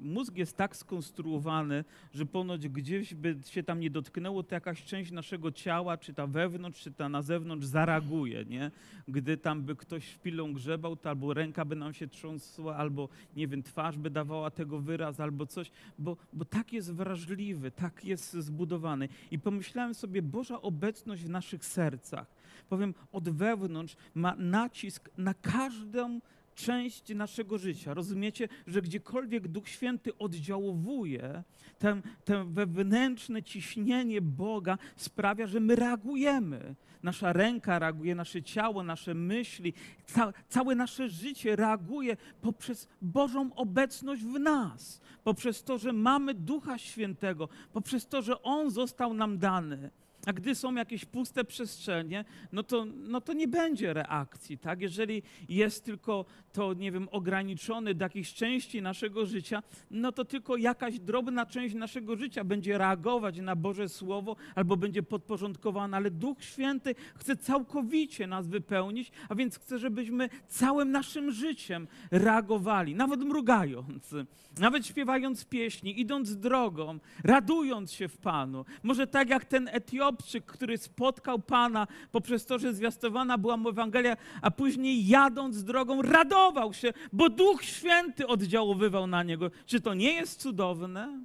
mózg 0.00 0.36
jest 0.36 0.56
tak 0.56 0.76
skonstruowany, 0.76 1.84
że 2.14 2.26
ponoć 2.26 2.68
gdzieś 2.68 3.14
by 3.14 3.36
się 3.46 3.62
tam 3.62 3.80
nie 3.80 3.90
dotknęło, 3.90 4.42
to 4.42 4.54
jakaś 4.54 4.84
część 4.84 5.10
naszego 5.10 5.52
ciała, 5.52 5.96
czy 5.96 6.14
ta 6.14 6.26
wewnątrz, 6.26 6.80
czy 6.82 6.92
ta 6.92 7.08
na 7.08 7.22
zewnątrz 7.22 7.66
zareaguje, 7.66 8.44
nie? 8.44 8.70
Gdy 9.08 9.36
tam 9.36 9.62
by 9.62 9.76
ktoś 9.76 10.14
chwilą 10.14 10.52
grzebał, 10.52 10.96
to 10.96 11.08
albo 11.10 11.34
ręka 11.34 11.64
by 11.64 11.76
nam 11.76 11.94
się 11.94 12.08
trząsła, 12.08 12.76
albo, 12.76 13.08
nie 13.36 13.48
wiem, 13.48 13.62
twarz 13.62 13.98
by 13.98 14.10
dawała 14.10 14.50
tego 14.50 14.78
wyraz, 14.78 15.20
albo 15.20 15.46
coś, 15.46 15.70
bo, 15.98 16.16
bo 16.32 16.44
tak 16.44 16.72
jest 16.72 16.92
wrażliwy, 16.92 17.70
tak 17.70 18.04
jest 18.04 18.32
zbudowany. 18.32 19.08
I 19.30 19.38
pomyślałem 19.38 19.94
sobie, 19.94 20.22
Boża 20.22 20.62
obecność 20.62 21.22
w 21.22 21.28
naszych 21.28 21.64
sercach, 21.64 22.26
powiem, 22.68 22.94
od 23.12 23.28
wewnątrz 23.28 23.96
ma 24.14 24.34
nacisk 24.36 25.10
na 25.18 25.34
każdą 25.34 26.20
część 26.54 27.14
naszego 27.14 27.58
życia. 27.58 27.94
Rozumiecie, 27.94 28.48
że 28.66 28.82
gdziekolwiek 28.82 29.48
Duch 29.48 29.68
Święty 29.68 30.18
oddziałuje, 30.18 31.42
ten, 31.78 32.02
ten 32.24 32.54
wewnętrzne 32.54 33.42
ciśnienie 33.42 34.20
Boga 34.20 34.78
sprawia, 34.96 35.46
że 35.46 35.60
my 35.60 35.76
reagujemy. 35.76 36.74
Nasza 37.02 37.32
ręka 37.32 37.78
reaguje, 37.78 38.14
nasze 38.14 38.42
ciało, 38.42 38.82
nasze 38.82 39.14
myśli, 39.14 39.72
ca, 40.06 40.32
całe 40.48 40.74
nasze 40.74 41.08
życie 41.08 41.56
reaguje 41.56 42.16
poprzez 42.40 42.88
Bożą 43.02 43.54
obecność 43.54 44.22
w 44.22 44.38
nas, 44.38 45.00
poprzez 45.24 45.64
to, 45.64 45.78
że 45.78 45.92
mamy 45.92 46.34
Ducha 46.34 46.78
Świętego, 46.78 47.48
poprzez 47.72 48.06
to, 48.06 48.22
że 48.22 48.42
On 48.42 48.70
został 48.70 49.14
nam 49.14 49.38
dany. 49.38 49.90
A 50.26 50.32
gdy 50.32 50.54
są 50.54 50.74
jakieś 50.74 51.04
puste 51.04 51.44
przestrzenie, 51.44 52.24
no 52.52 52.62
to, 52.62 52.84
no 52.84 53.20
to 53.20 53.32
nie 53.32 53.48
będzie 53.48 53.94
reakcji, 53.94 54.58
tak? 54.58 54.80
Jeżeli 54.80 55.22
jest 55.48 55.84
tylko 55.84 56.24
to, 56.52 56.74
nie 56.74 56.92
wiem, 56.92 57.08
ograniczone 57.10 57.94
do 57.94 58.04
jakiejś 58.04 58.34
części 58.34 58.82
naszego 58.82 59.26
życia, 59.26 59.62
no 59.90 60.12
to 60.12 60.24
tylko 60.24 60.56
jakaś 60.56 60.98
drobna 60.98 61.46
część 61.46 61.74
naszego 61.74 62.16
życia 62.16 62.44
będzie 62.44 62.78
reagować 62.78 63.38
na 63.38 63.56
Boże 63.56 63.88
Słowo 63.88 64.36
albo 64.54 64.76
będzie 64.76 65.02
podporządkowana, 65.02 65.96
ale 65.96 66.10
Duch 66.10 66.44
Święty 66.44 66.94
chce 67.14 67.36
całkowicie 67.36 68.26
nas 68.26 68.48
wypełnić, 68.48 69.12
a 69.28 69.34
więc 69.34 69.58
chce, 69.58 69.78
żebyśmy 69.78 70.28
całym 70.48 70.90
naszym 70.90 71.32
życiem 71.32 71.88
reagowali, 72.10 72.94
nawet 72.94 73.20
mrugając, 73.20 74.14
nawet 74.58 74.86
śpiewając 74.86 75.44
pieśni, 75.44 76.00
idąc 76.00 76.36
drogą, 76.36 76.98
radując 77.24 77.92
się 77.92 78.08
w 78.08 78.18
Panu. 78.18 78.64
Może 78.82 79.06
tak 79.06 79.28
jak 79.28 79.44
ten 79.44 79.70
Etiopczyk, 80.12 80.44
który 80.44 80.78
spotkał 80.78 81.38
Pana 81.38 81.86
poprzez 82.12 82.46
to, 82.46 82.58
że 82.58 82.74
zwiastowana 82.74 83.38
była 83.38 83.56
mu 83.56 83.68
Ewangelia, 83.68 84.16
a 84.42 84.50
później 84.50 85.06
jadąc 85.06 85.64
drogą 85.64 86.02
radował 86.02 86.72
się, 86.72 86.92
bo 87.12 87.28
Duch 87.28 87.64
Święty 87.64 88.26
oddziaływał 88.26 89.06
na 89.06 89.22
niego. 89.22 89.50
Czy 89.66 89.80
to 89.80 89.94
nie 89.94 90.12
jest 90.12 90.40
cudowne? 90.40 91.24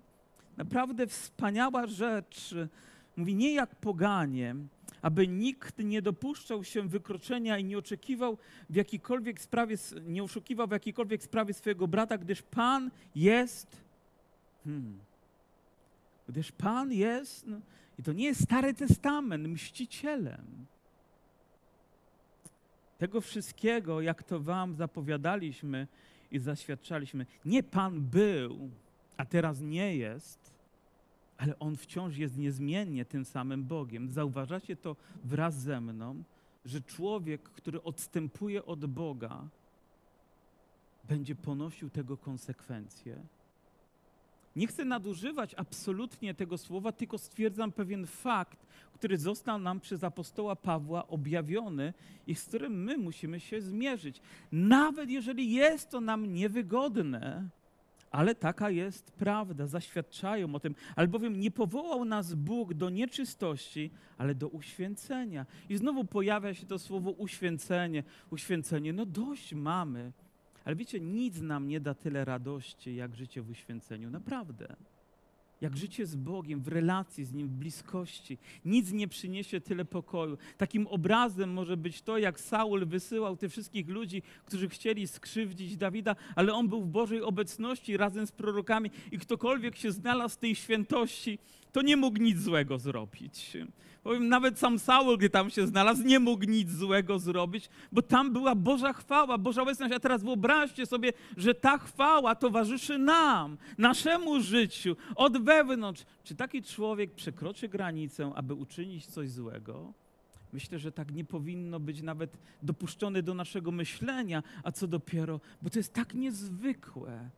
Naprawdę 0.57 1.07
wspaniała 1.07 1.87
rzecz. 1.87 2.55
Mówi, 3.17 3.35
nie 3.35 3.53
jak 3.53 3.75
poganie, 3.75 4.55
aby 5.01 5.27
nikt 5.27 5.79
nie 5.79 6.01
dopuszczał 6.01 6.63
się 6.63 6.87
wykroczenia 6.87 7.57
i 7.57 7.63
nie 7.63 7.77
oczekiwał 7.77 8.37
w 8.69 8.75
jakikolwiek 8.75 9.41
sprawie, 9.41 9.75
nie 10.05 10.23
oszukiwał 10.23 10.67
w 10.67 10.71
jakiejkolwiek 10.71 11.23
sprawie 11.23 11.53
swojego 11.53 11.87
brata, 11.87 12.17
gdyż 12.17 12.41
Pan 12.41 12.91
jest, 13.15 13.67
hmm, 14.63 14.99
gdyż 16.27 16.51
Pan 16.51 16.91
jest, 16.91 17.47
no, 17.47 17.57
i 17.99 18.03
to 18.03 18.13
nie 18.13 18.25
jest 18.25 18.43
Stary 18.43 18.73
Testament, 18.73 19.47
mścicielem. 19.47 20.65
Tego 22.97 23.21
wszystkiego, 23.21 24.01
jak 24.01 24.23
to 24.23 24.39
wam 24.39 24.75
zapowiadaliśmy 24.75 25.87
i 26.31 26.39
zaświadczaliśmy, 26.39 27.25
nie 27.45 27.63
Pan 27.63 28.01
był, 28.01 28.69
a 29.17 29.25
teraz 29.25 29.61
nie 29.61 29.95
jest, 29.95 30.53
ale 31.37 31.59
On 31.59 31.75
wciąż 31.75 32.17
jest 32.17 32.37
niezmiennie 32.37 33.05
tym 33.05 33.25
samym 33.25 33.63
Bogiem. 33.63 34.11
Zauważacie 34.11 34.75
to 34.75 34.95
wraz 35.23 35.55
ze 35.55 35.81
mną, 35.81 36.23
że 36.65 36.81
człowiek, 36.81 37.41
który 37.41 37.83
odstępuje 37.83 38.65
od 38.65 38.85
Boga, 38.85 39.47
będzie 41.03 41.35
ponosił 41.35 41.89
tego 41.89 42.17
konsekwencje. 42.17 43.17
Nie 44.57 44.67
chcę 44.67 44.85
nadużywać 44.85 45.55
absolutnie 45.57 46.33
tego 46.33 46.57
słowa, 46.57 46.91
tylko 46.91 47.17
stwierdzam 47.17 47.71
pewien 47.71 48.05
fakt, 48.05 48.65
który 48.93 49.17
został 49.17 49.59
nam 49.59 49.79
przez 49.79 50.03
apostoła 50.03 50.55
Pawła 50.55 51.07
objawiony 51.07 51.93
i 52.27 52.35
z 52.35 52.45
którym 52.45 52.83
my 52.83 52.97
musimy 52.97 53.39
się 53.39 53.61
zmierzyć. 53.61 54.21
Nawet 54.51 55.09
jeżeli 55.09 55.51
jest 55.51 55.89
to 55.89 56.01
nam 56.01 56.33
niewygodne, 56.33 57.49
ale 58.11 58.35
taka 58.35 58.69
jest 58.69 59.11
prawda, 59.11 59.67
zaświadczają 59.67 60.55
o 60.55 60.59
tym, 60.59 60.75
albowiem 60.95 61.39
nie 61.39 61.51
powołał 61.51 62.05
nas 62.05 62.33
Bóg 62.33 62.73
do 62.73 62.89
nieczystości, 62.89 63.91
ale 64.17 64.35
do 64.35 64.47
uświęcenia. 64.47 65.45
I 65.69 65.77
znowu 65.77 66.05
pojawia 66.05 66.53
się 66.53 66.65
to 66.65 66.79
słowo 66.79 67.11
uświęcenie, 67.11 68.03
uświęcenie. 68.29 68.93
No 68.93 69.05
dość 69.05 69.53
mamy. 69.53 70.11
Ale 70.67 70.75
wiecie, 70.75 70.99
nic 70.99 71.41
nam 71.41 71.67
nie 71.67 71.79
da 71.79 71.93
tyle 71.93 72.25
radości, 72.25 72.95
jak 72.95 73.15
życie 73.15 73.41
w 73.41 73.49
uświęceniu. 73.49 74.09
Naprawdę 74.09 74.75
jak 75.61 75.77
życie 75.77 76.05
z 76.05 76.15
Bogiem, 76.15 76.61
w 76.61 76.67
relacji 76.67 77.25
z 77.25 77.33
Nim, 77.33 77.47
w 77.47 77.51
bliskości. 77.51 78.37
Nic 78.65 78.91
nie 78.91 79.07
przyniesie 79.07 79.61
tyle 79.61 79.85
pokoju. 79.85 80.37
Takim 80.57 80.87
obrazem 80.87 81.53
może 81.53 81.77
być 81.77 82.01
to, 82.01 82.17
jak 82.17 82.39
Saul 82.39 82.85
wysyłał 82.85 83.37
tych 83.37 83.51
wszystkich 83.51 83.87
ludzi, 83.87 84.21
którzy 84.45 84.69
chcieli 84.69 85.07
skrzywdzić 85.07 85.77
Dawida, 85.77 86.15
ale 86.35 86.53
on 86.53 86.67
był 86.67 86.81
w 86.81 86.87
Bożej 86.87 87.21
obecności 87.21 87.97
razem 87.97 88.27
z 88.27 88.31
prorokami 88.31 88.91
i 89.11 89.17
ktokolwiek 89.19 89.75
się 89.75 89.91
znalazł 89.91 90.35
w 90.35 90.39
tej 90.39 90.55
świętości, 90.55 91.39
to 91.71 91.81
nie 91.81 91.97
mógł 91.97 92.19
nic 92.19 92.39
złego 92.41 92.79
zrobić. 92.79 93.57
Powiem, 94.03 94.29
nawet 94.29 94.59
sam 94.59 94.79
Saul, 94.79 95.17
gdy 95.17 95.29
tam 95.29 95.49
się 95.49 95.67
znalazł, 95.67 96.03
nie 96.03 96.19
mógł 96.19 96.45
nic 96.45 96.71
złego 96.71 97.19
zrobić, 97.19 97.69
bo 97.91 98.01
tam 98.01 98.33
była 98.33 98.55
Boża 98.55 98.93
chwała, 98.93 99.37
Boża 99.37 99.61
obecność. 99.61 99.93
A 99.93 99.99
teraz 99.99 100.23
wyobraźcie 100.23 100.85
sobie, 100.85 101.13
że 101.37 101.55
ta 101.55 101.77
chwała 101.77 102.35
towarzyszy 102.35 102.97
nam, 102.97 103.57
naszemu 103.77 104.41
życiu, 104.41 104.95
od 105.15 105.43
wewnątrz. 105.43 106.05
Czy 106.23 106.35
taki 106.35 106.63
człowiek 106.63 107.11
przekroczy 107.11 107.69
granicę, 107.69 108.31
aby 108.35 108.53
uczynić 108.53 109.05
coś 109.05 109.29
złego? 109.29 109.93
Myślę, 110.53 110.79
że 110.79 110.91
tak 110.91 111.13
nie 111.13 111.25
powinno 111.25 111.79
być 111.79 112.01
nawet 112.01 112.37
dopuszczone 112.63 113.23
do 113.23 113.33
naszego 113.33 113.71
myślenia, 113.71 114.43
a 114.63 114.71
co 114.71 114.87
dopiero, 114.87 115.39
bo 115.61 115.69
to 115.69 115.79
jest 115.79 115.93
tak 115.93 116.13
niezwykłe 116.13 117.29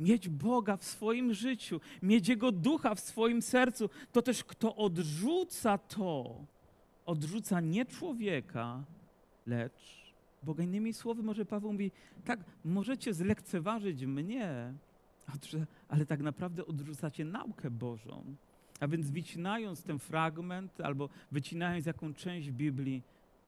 mieć 0.00 0.28
Boga 0.28 0.76
w 0.76 0.84
swoim 0.84 1.34
życiu, 1.34 1.80
mieć 2.02 2.28
Jego 2.28 2.52
ducha 2.52 2.94
w 2.94 3.00
swoim 3.00 3.42
sercu, 3.42 3.90
to 4.12 4.22
też 4.22 4.44
kto 4.44 4.76
odrzuca 4.76 5.78
to, 5.78 6.44
odrzuca 7.06 7.60
nie 7.60 7.84
człowieka, 7.84 8.84
lecz 9.46 10.12
Boga. 10.42 10.64
Innymi 10.64 10.92
słowy, 10.92 11.22
może 11.22 11.44
Paweł 11.44 11.72
mówi, 11.72 11.90
tak, 12.24 12.40
możecie 12.64 13.14
zlekceważyć 13.14 14.04
mnie, 14.04 14.72
ale 15.88 16.06
tak 16.06 16.20
naprawdę 16.20 16.66
odrzucacie 16.66 17.24
naukę 17.24 17.70
Bożą. 17.70 18.24
A 18.80 18.88
więc 18.88 19.10
wycinając 19.10 19.82
ten 19.82 19.98
fragment 19.98 20.80
albo 20.80 21.08
wycinając 21.32 21.86
jaką 21.86 22.14
część 22.14 22.50
Biblii, 22.50 23.02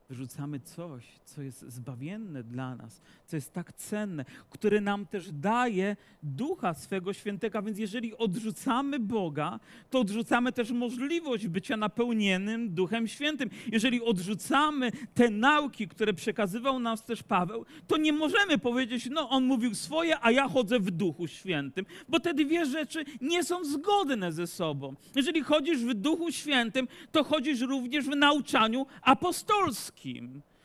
wyrzucamy 0.09 0.61
coś, 0.61 1.05
co 1.25 1.43
jest 1.43 1.61
zbawienne 1.61 2.43
dla 2.43 2.77
nas, 2.77 3.01
co 3.27 3.37
jest 3.37 3.53
tak 3.53 3.73
cenne, 3.73 4.25
które 4.51 4.81
nam 4.81 5.07
też 5.07 5.33
daje 5.33 5.97
Ducha 6.23 6.75
swego 6.75 7.13
Świętego. 7.13 7.63
Więc 7.63 7.79
jeżeli 7.79 8.17
odrzucamy 8.17 8.99
Boga, 8.99 9.61
to 9.91 10.01
odrzucamy 10.01 10.53
też 10.53 10.71
możliwość 10.71 11.49
bycia 11.49 11.77
napełnionym 11.77 12.75
Duchem 12.75 13.09
Świętym. 13.09 13.51
Jeżeli 13.73 14.03
odrzucamy 14.03 14.93
te 15.15 15.31
nauki, 15.31 15.89
które 15.89 16.15
przekazywał 16.15 16.79
nam 16.79 16.99
też 16.99 17.23
Paweł, 17.23 17.65
to 17.87 17.97
nie 17.97 18.13
możemy 18.13 18.59
powiedzieć, 18.59 19.09
no 19.11 19.29
on 19.29 19.45
mówił 19.45 19.75
swoje, 19.75 20.17
a 20.21 20.31
ja 20.31 20.49
chodzę 20.49 20.81
w 20.81 20.91
Duchu 20.91 21.27
Świętym, 21.27 21.87
bo 22.09 22.21
te 22.21 22.35
dwie 22.35 22.67
rzeczy 22.67 23.05
nie 23.21 23.45
są 23.45 23.65
zgodne 23.65 24.33
ze 24.33 24.47
sobą. 24.47 24.95
Jeżeli 25.17 25.43
chodzisz 25.43 25.79
w 25.79 25.95
Duchu 25.95 26.33
Świętym, 26.33 26.89
to 27.13 27.25
chodzisz 27.25 27.61
również 27.61 28.05
w 28.05 28.17
nauczaniu 28.17 28.87
apostolskim. 29.03 29.98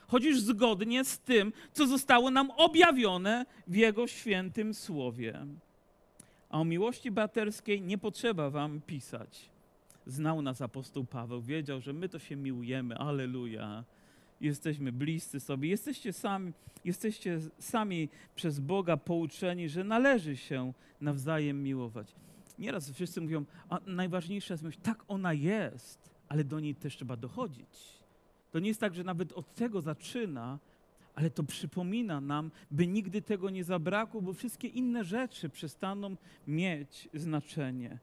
Chodzisz 0.08 0.40
zgodnie 0.40 1.04
z 1.04 1.20
tym, 1.20 1.54
co 1.72 1.88
zostało 1.88 2.32
nam 2.32 2.52
objawione 2.52 3.46
w 3.68 3.76
Jego 3.76 4.08
świętym 4.08 4.74
słowie. 4.74 5.46
A 6.50 6.60
o 6.60 6.66
miłości 6.66 7.12
braterskiej 7.12 7.82
nie 7.82 7.98
potrzeba 7.98 8.50
wam 8.50 8.82
pisać. 8.82 9.50
Znał 10.06 10.42
nas 10.42 10.62
apostoł 10.62 11.06
Paweł, 11.06 11.42
wiedział, 11.42 11.82
że 11.82 11.94
my 11.94 12.10
to 12.10 12.20
się 12.20 12.36
miłujemy, 12.36 12.98
aleluja. 12.98 13.84
Jesteśmy 14.42 14.92
bliscy 14.92 15.40
sobie, 15.40 15.70
jesteście 15.70 16.14
sami, 16.14 16.54
jesteście 16.86 17.40
sami 17.60 18.10
przez 18.36 18.60
Boga 18.60 18.98
pouczeni, 18.98 19.70
że 19.70 19.84
należy 19.84 20.38
się 20.38 20.74
nawzajem 21.02 21.64
miłować. 21.64 22.16
Nieraz 22.60 22.92
wszyscy 22.92 23.22
mówią, 23.22 23.46
a 23.70 23.80
najważniejsza 23.86 24.54
jest 24.54 24.64
miłość. 24.64 24.80
Tak, 24.84 25.04
ona 25.08 25.34
jest, 25.34 26.10
ale 26.30 26.44
do 26.44 26.60
niej 26.60 26.76
też 26.76 26.96
trzeba 26.96 27.18
dochodzić. 27.18 28.03
To 28.54 28.60
nie 28.60 28.68
jest 28.68 28.80
tak, 28.80 28.96
że 28.96 29.04
nawet 29.04 29.34
od 29.34 29.56
tego 29.56 29.82
zaczyna, 29.82 30.60
ale 31.16 31.30
to 31.30 31.44
przypomina 31.44 32.22
nam, 32.22 32.52
by 32.72 32.88
nigdy 32.88 33.22
tego 33.22 33.50
nie 33.50 33.64
zabrakło, 33.64 34.22
bo 34.22 34.34
wszystkie 34.34 34.68
inne 34.68 35.04
rzeczy 35.04 35.50
przestaną 35.50 36.16
mieć 36.48 37.10
znaczenie. 37.14 38.00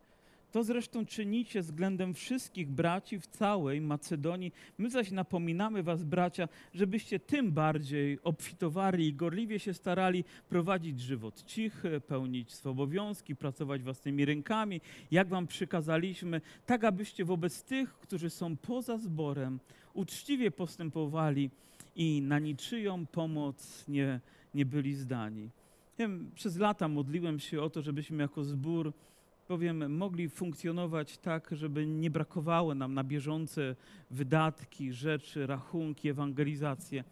To 0.53 0.65
zresztą 0.65 1.07
czynicie 1.07 1.63
względem 1.63 2.15
wszystkich 2.15 2.69
braci 2.69 3.21
w 3.21 3.27
całej 3.27 3.81
Macedonii. 3.81 4.53
My 4.79 4.91
zaś 4.91 5.11
napominamy 5.11 5.83
was, 5.83 6.05
bracia, 6.05 6.49
żebyście 6.75 7.21
tym 7.21 7.53
bardziej 7.53 8.19
obfitowali 8.23 9.07
i 9.07 9.15
gorliwie 9.15 9.59
się 9.59 9.75
starali 9.75 10.25
prowadzić 10.49 11.01
żywot 11.01 11.45
cichy, 11.45 12.01
pełnić 12.01 12.53
swe 12.53 12.71
obowiązki, 12.71 13.37
pracować 13.37 13.83
własnymi 13.83 14.25
rękami, 14.25 14.81
jak 15.11 15.29
wam 15.29 15.47
przykazaliśmy, 15.47 16.41
tak 16.67 16.85
abyście 16.85 17.25
wobec 17.25 17.63
tych, 17.63 17.93
którzy 17.93 18.31
są 18.31 18.57
poza 18.57 18.99
zborem, 18.99 19.61
uczciwie 19.95 20.51
postępowali 20.51 21.51
i 21.97 22.23
na 22.23 22.39
niczyją 22.39 23.07
pomoc 23.07 23.85
nie, 23.89 24.21
nie 24.55 24.67
byli 24.67 24.95
zdani. 24.95 25.51
Wiem, 25.99 26.31
przez 26.35 26.57
lata 26.57 26.89
modliłem 26.89 27.39
się 27.39 27.63
o 27.63 27.71
to, 27.71 27.83
żebyśmy 27.83 28.23
jako 28.23 28.45
zbór, 28.45 28.93
powiem, 29.51 29.97
mogli 29.97 30.29
funkcjonować 30.29 31.19
tak, 31.19 31.49
żeby 31.53 31.87
nie 31.87 32.11
brakowało 32.11 32.75
nam 32.75 32.95
na 32.95 33.05
bieżące 33.05 33.77
wydatki, 34.11 34.93
rzeczy, 34.93 35.47
rachunki, 35.47 36.09
ewangelizację. 36.09 37.05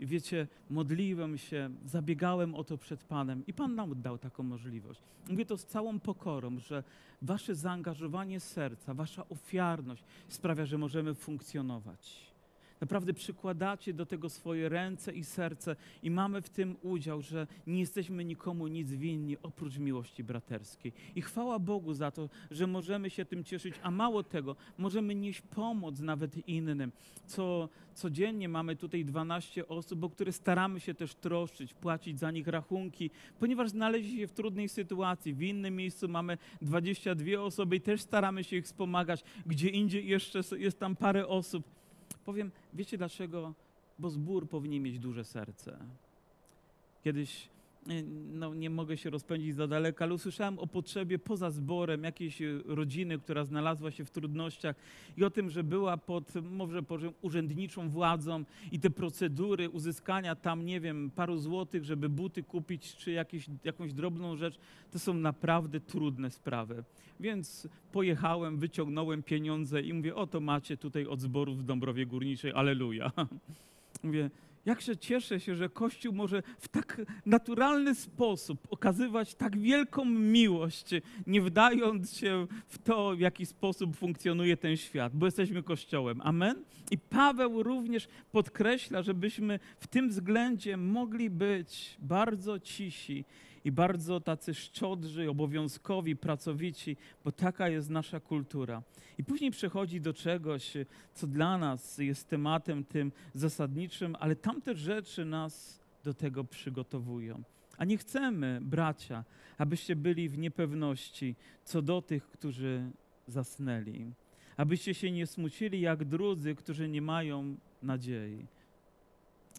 I 0.00 0.06
wiecie, 0.06 0.46
modliłem 0.70 1.38
się, 1.38 1.70
zabiegałem 1.84 2.54
o 2.54 2.64
to 2.64 2.78
przed 2.78 3.04
Panem 3.04 3.46
i 3.46 3.52
Pan 3.52 3.74
nam 3.74 4.02
dał 4.02 4.18
taką 4.18 4.42
możliwość. 4.42 5.00
Mówię 5.30 5.46
to 5.46 5.56
z 5.56 5.66
całą 5.66 6.00
pokorą, 6.00 6.58
że 6.58 6.84
wasze 7.22 7.54
zaangażowanie 7.54 8.40
serca, 8.40 8.94
wasza 8.94 9.28
ofiarność 9.28 10.04
sprawia, 10.28 10.66
że 10.66 10.78
możemy 10.78 11.14
funkcjonować. 11.14 12.33
Naprawdę 12.80 13.14
przykładacie 13.14 13.94
do 13.94 14.06
tego 14.06 14.28
swoje 14.28 14.68
ręce 14.68 15.12
i 15.12 15.24
serce 15.24 15.76
i 16.02 16.10
mamy 16.10 16.42
w 16.42 16.50
tym 16.50 16.76
udział, 16.82 17.22
że 17.22 17.46
nie 17.66 17.80
jesteśmy 17.80 18.24
nikomu 18.24 18.66
nic 18.66 18.90
winni 18.90 19.36
oprócz 19.42 19.78
miłości 19.78 20.24
braterskiej. 20.24 20.92
I 21.14 21.22
chwała 21.22 21.58
Bogu 21.58 21.94
za 21.94 22.10
to, 22.10 22.28
że 22.50 22.66
możemy 22.66 23.10
się 23.10 23.24
tym 23.24 23.44
cieszyć, 23.44 23.74
a 23.82 23.90
mało 23.90 24.22
tego, 24.22 24.56
możemy 24.78 25.14
nieść 25.14 25.40
pomoc 25.40 26.00
nawet 26.00 26.48
innym. 26.48 26.92
Co 27.26 27.68
codziennie 27.94 28.48
mamy 28.48 28.76
tutaj 28.76 29.04
12 29.04 29.68
osób, 29.68 30.04
o 30.04 30.10
które 30.10 30.32
staramy 30.32 30.80
się 30.80 30.94
też 30.94 31.14
troszczyć, 31.14 31.74
płacić 31.74 32.18
za 32.18 32.30
nich 32.30 32.46
rachunki, 32.46 33.10
ponieważ 33.38 33.70
znaleźli 33.70 34.18
się 34.18 34.26
w 34.26 34.32
trudnej 34.32 34.68
sytuacji. 34.68 35.34
W 35.34 35.42
innym 35.42 35.76
miejscu 35.76 36.08
mamy 36.08 36.38
22 36.62 37.40
osoby 37.40 37.76
i 37.76 37.80
też 37.80 38.00
staramy 38.00 38.44
się 38.44 38.56
ich 38.56 38.64
wspomagać. 38.64 39.24
Gdzie 39.46 39.68
indziej 39.68 40.08
jeszcze 40.08 40.40
jest 40.58 40.78
tam 40.78 40.96
parę 40.96 41.28
osób. 41.28 41.64
Powiem, 42.24 42.50
wiecie 42.72 42.98
dlaczego? 42.98 43.54
Bo 43.98 44.10
zbór 44.10 44.48
powinien 44.48 44.82
mieć 44.82 44.98
duże 44.98 45.24
serce. 45.24 45.78
Kiedyś, 47.04 47.48
no 48.32 48.54
nie 48.54 48.70
mogę 48.70 48.96
się 48.96 49.10
rozpędzić 49.10 49.54
za 49.54 49.66
daleko, 49.66 50.04
ale 50.04 50.14
usłyszałem 50.14 50.58
o 50.58 50.66
potrzebie 50.66 51.18
poza 51.18 51.50
zborem 51.50 52.04
jakiejś 52.04 52.42
e, 52.42 52.46
rodziny, 52.66 53.18
która 53.18 53.44
znalazła 53.44 53.90
się 53.90 54.04
w 54.04 54.10
trudnościach 54.10 54.76
i 55.16 55.24
o 55.24 55.30
tym, 55.30 55.50
że 55.50 55.64
była 55.64 55.96
pod, 55.96 56.34
może 56.42 56.82
powiem, 56.82 57.12
urzędniczą 57.22 57.90
władzą 57.90 58.44
i 58.72 58.80
te 58.80 58.90
procedury 58.90 59.70
uzyskania 59.70 60.34
tam, 60.34 60.66
nie 60.66 60.80
wiem, 60.80 61.10
paru 61.14 61.36
złotych, 61.36 61.84
żeby 61.84 62.08
buty 62.08 62.42
kupić 62.42 62.96
czy 62.96 63.10
jakieś, 63.10 63.46
jakąś 63.64 63.92
drobną 63.92 64.36
rzecz, 64.36 64.58
to 64.90 64.98
są 64.98 65.14
naprawdę 65.14 65.80
trudne 65.80 66.30
sprawy. 66.30 66.84
Więc 67.20 67.68
pojechałem, 67.92 68.58
wyciągnąłem 68.58 69.22
pieniądze 69.22 69.82
i 69.82 69.92
mówię, 69.92 70.14
oto 70.14 70.40
macie 70.40 70.76
tutaj 70.76 71.06
od 71.06 71.20
zborów 71.20 71.58
w 71.58 71.62
Dąbrowie 71.62 72.06
Górniczej, 72.06 72.52
aleluja. 72.52 73.12
Mówię, 74.02 74.30
jakże 74.66 74.96
cieszę 74.96 75.40
się, 75.40 75.56
że 75.56 75.68
Kościół 75.68 76.12
może 76.12 76.42
w 76.58 76.68
tak 76.68 77.02
naturalny 77.26 77.94
sposób 77.94 78.66
okazywać 78.70 79.34
tak 79.34 79.58
wielką 79.58 80.04
miłość, 80.04 80.90
nie 81.26 81.40
wdając 81.40 82.16
się 82.16 82.46
w 82.66 82.78
to, 82.78 83.16
w 83.16 83.20
jaki 83.20 83.46
sposób 83.46 83.96
funkcjonuje 83.96 84.56
ten 84.56 84.76
świat, 84.76 85.16
bo 85.16 85.26
jesteśmy 85.26 85.62
Kościołem. 85.62 86.20
Amen? 86.20 86.64
I 86.90 86.98
Paweł 86.98 87.62
również 87.62 88.08
podkreśla, 88.32 89.02
żebyśmy 89.02 89.58
w 89.78 89.86
tym 89.86 90.08
względzie 90.08 90.76
mogli 90.76 91.30
być 91.30 91.96
bardzo 91.98 92.60
cisi 92.60 93.24
i 93.64 93.72
bardzo 93.72 94.20
tacy 94.20 94.54
szczodrzy, 94.54 95.30
obowiązkowi, 95.30 96.16
pracowici, 96.16 96.96
bo 97.24 97.32
taka 97.32 97.68
jest 97.68 97.90
nasza 97.90 98.20
kultura. 98.20 98.82
I 99.18 99.24
później 99.24 99.50
przechodzi 99.50 100.00
do 100.00 100.12
czegoś, 100.12 100.72
co 101.14 101.26
dla 101.26 101.58
nas 101.58 101.98
jest 101.98 102.28
tematem 102.28 102.84
tym 102.84 103.12
zasadniczym, 103.34 104.16
ale 104.20 104.36
tamte 104.36 104.74
rzeczy 104.74 105.24
nas 105.24 105.80
do 106.04 106.14
tego 106.14 106.44
przygotowują. 106.44 107.42
A 107.78 107.84
nie 107.84 107.96
chcemy, 107.98 108.58
bracia, 108.62 109.24
abyście 109.58 109.96
byli 109.96 110.28
w 110.28 110.38
niepewności 110.38 111.36
co 111.64 111.82
do 111.82 112.02
tych, 112.02 112.26
którzy 112.26 112.90
zasnęli. 113.26 114.12
Abyście 114.56 114.94
się 114.94 115.10
nie 115.10 115.26
smucili 115.26 115.80
jak 115.80 116.04
drudzy, 116.04 116.54
którzy 116.54 116.88
nie 116.88 117.02
mają 117.02 117.56
nadziei. 117.82 118.46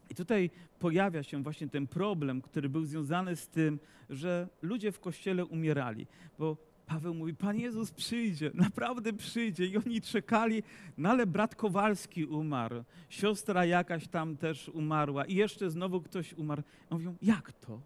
I 0.10 0.16
tutaj 0.16 0.50
pojawia 0.80 1.24
się 1.24 1.44
właśnie 1.44 1.68
ten 1.68 1.88
problem, 1.88 2.42
który 2.42 2.70
był 2.70 2.86
związany 2.86 3.36
z 3.36 3.48
tym, 3.48 3.80
że 4.10 4.48
ludzie 4.62 4.92
w 4.92 5.00
kościele 5.00 5.46
umierali, 5.46 6.08
bo 6.40 6.58
Paweł 6.86 7.14
mówi, 7.14 7.34
Pan 7.34 7.58
Jezus 7.58 7.92
przyjdzie, 7.92 8.52
naprawdę 8.54 9.14
przyjdzie. 9.14 9.66
I 9.66 9.78
oni 9.78 10.02
czekali, 10.02 10.64
no 10.98 11.10
ale 11.10 11.28
brat 11.28 11.56
Kowalski 11.56 12.26
umarł, 12.26 12.84
siostra 13.10 13.66
jakaś 13.66 14.08
tam 14.08 14.38
też 14.38 14.70
umarła 14.70 15.26
i 15.26 15.36
jeszcze 15.36 15.70
znowu 15.70 16.02
ktoś 16.02 16.34
umarł. 16.34 16.64
I 16.92 16.94
mówią, 16.94 17.16
jak 17.22 17.52
to? 17.54 17.82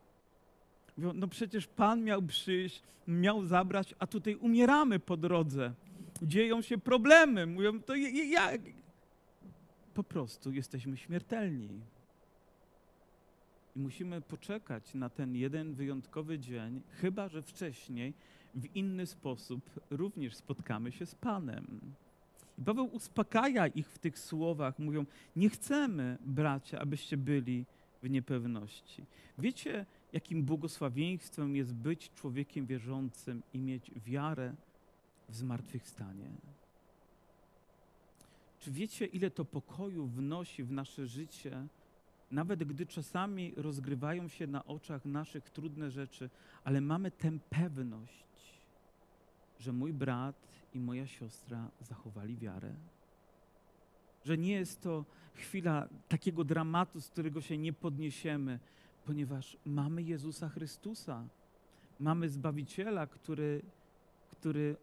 Mówią, 0.97 1.13
no 1.15 1.27
przecież 1.27 1.67
Pan 1.67 2.03
miał 2.03 2.21
przyjść, 2.21 2.83
miał 3.07 3.45
zabrać, 3.45 3.95
a 3.99 4.07
tutaj 4.07 4.35
umieramy 4.35 4.99
po 4.99 5.17
drodze. 5.17 5.73
Dzieją 6.21 6.61
się 6.61 6.77
problemy. 6.77 7.45
Mówią, 7.45 7.81
to 7.81 7.95
jak? 7.95 8.61
Po 9.93 10.03
prostu 10.03 10.51
jesteśmy 10.51 10.97
śmiertelni. 10.97 11.69
Musimy 13.79 14.21
poczekać 14.21 14.93
na 14.93 15.09
ten 15.09 15.35
jeden 15.35 15.73
wyjątkowy 15.73 16.39
dzień, 16.39 16.81
chyba 16.89 17.29
że 17.29 17.41
wcześniej 17.41 18.13
w 18.55 18.75
inny 18.75 19.05
sposób 19.05 19.79
również 19.89 20.35
spotkamy 20.35 20.91
się 20.91 21.05
z 21.05 21.15
Panem. 21.15 21.81
I 22.57 22.63
Paweł 22.63 22.85
uspokaja 22.85 23.67
ich 23.67 23.89
w 23.89 23.99
tych 23.99 24.19
słowach, 24.19 24.79
mówią: 24.79 25.05
Nie 25.35 25.49
chcemy, 25.49 26.17
bracia, 26.25 26.79
abyście 26.79 27.17
byli 27.17 27.65
w 28.03 28.09
niepewności. 28.09 29.05
Wiecie, 29.37 29.85
jakim 30.13 30.43
błogosławieństwem 30.43 31.55
jest 31.55 31.75
być 31.75 32.11
człowiekiem 32.13 32.65
wierzącym 32.65 33.43
i 33.53 33.59
mieć 33.59 33.91
wiarę 34.05 34.55
w 35.29 35.35
zmartwychwstanie? 35.35 36.31
Czy 38.59 38.71
wiecie, 38.71 39.05
ile 39.05 39.31
to 39.31 39.45
pokoju 39.45 40.07
wnosi 40.07 40.63
w 40.63 40.71
nasze 40.71 41.07
życie, 41.07 41.67
nawet 42.31 42.63
gdy 42.63 42.85
czasami 42.85 43.53
rozgrywają 43.57 44.27
się 44.27 44.47
na 44.47 44.65
oczach 44.65 45.05
naszych 45.05 45.49
trudne 45.49 45.91
rzeczy, 45.91 46.29
ale 46.63 46.81
mamy 46.81 47.11
tę 47.11 47.39
pewność, 47.49 48.59
że 49.59 49.73
mój 49.73 49.93
brat 49.93 50.47
i 50.73 50.79
moja 50.79 51.07
siostra 51.07 51.71
zachowali 51.81 52.37
wiarę? 52.37 52.73
Że 54.25 54.37
nie 54.37 54.51
jest 54.51 54.81
to 54.81 55.05
chwila 55.33 55.87
takiego 56.07 56.43
dramatu, 56.43 57.01
z 57.01 57.09
którego 57.09 57.41
się 57.41 57.57
nie 57.57 57.73
podniesiemy, 57.73 58.59
ponieważ 59.05 59.57
mamy 59.65 60.03
Jezusa 60.03 60.49
Chrystusa, 60.49 61.27
mamy 61.99 62.29
Zbawiciela, 62.29 63.07
który, 63.07 63.61
który 64.31 64.75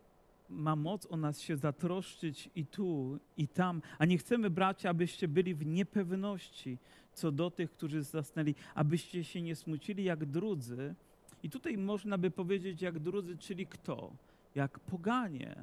ma 0.49 0.77
moc 0.77 1.07
o 1.07 1.17
nas 1.17 1.41
się 1.41 1.57
zatroszczyć 1.57 2.51
i 2.55 2.67
tu, 2.67 3.19
i 3.37 3.49
tam. 3.49 3.83
A 3.99 4.05
nie 4.05 4.19
chcemy, 4.19 4.51
bracia, 4.51 4.91
abyście 4.91 5.29
byli 5.29 5.55
w 5.55 5.67
niepewności 5.67 6.79
co 7.17 7.33
do 7.33 7.51
tych, 7.51 7.71
którzy 7.71 8.03
zasnęli, 8.03 8.55
abyście 8.75 9.25
się 9.25 9.43
nie 9.43 9.57
smucili 9.57 10.05
jak 10.05 10.25
drudzy. 10.25 10.95
I 11.43 11.51
tutaj 11.51 11.79
można 11.79 12.19
by 12.19 12.31
powiedzieć 12.31 12.83
jak 12.83 12.99
drudzy, 12.99 13.39
czyli 13.39 13.67
kto? 13.67 14.13
Jak 14.55 14.81
poganie, 14.81 15.57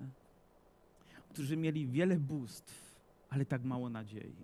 którzy 1.29 1.57
mieli 1.57 1.87
wiele 1.87 2.17
bóstw, 2.19 2.95
ale 3.29 3.45
tak 3.45 3.63
mało 3.63 3.89
nadziei. 3.89 4.35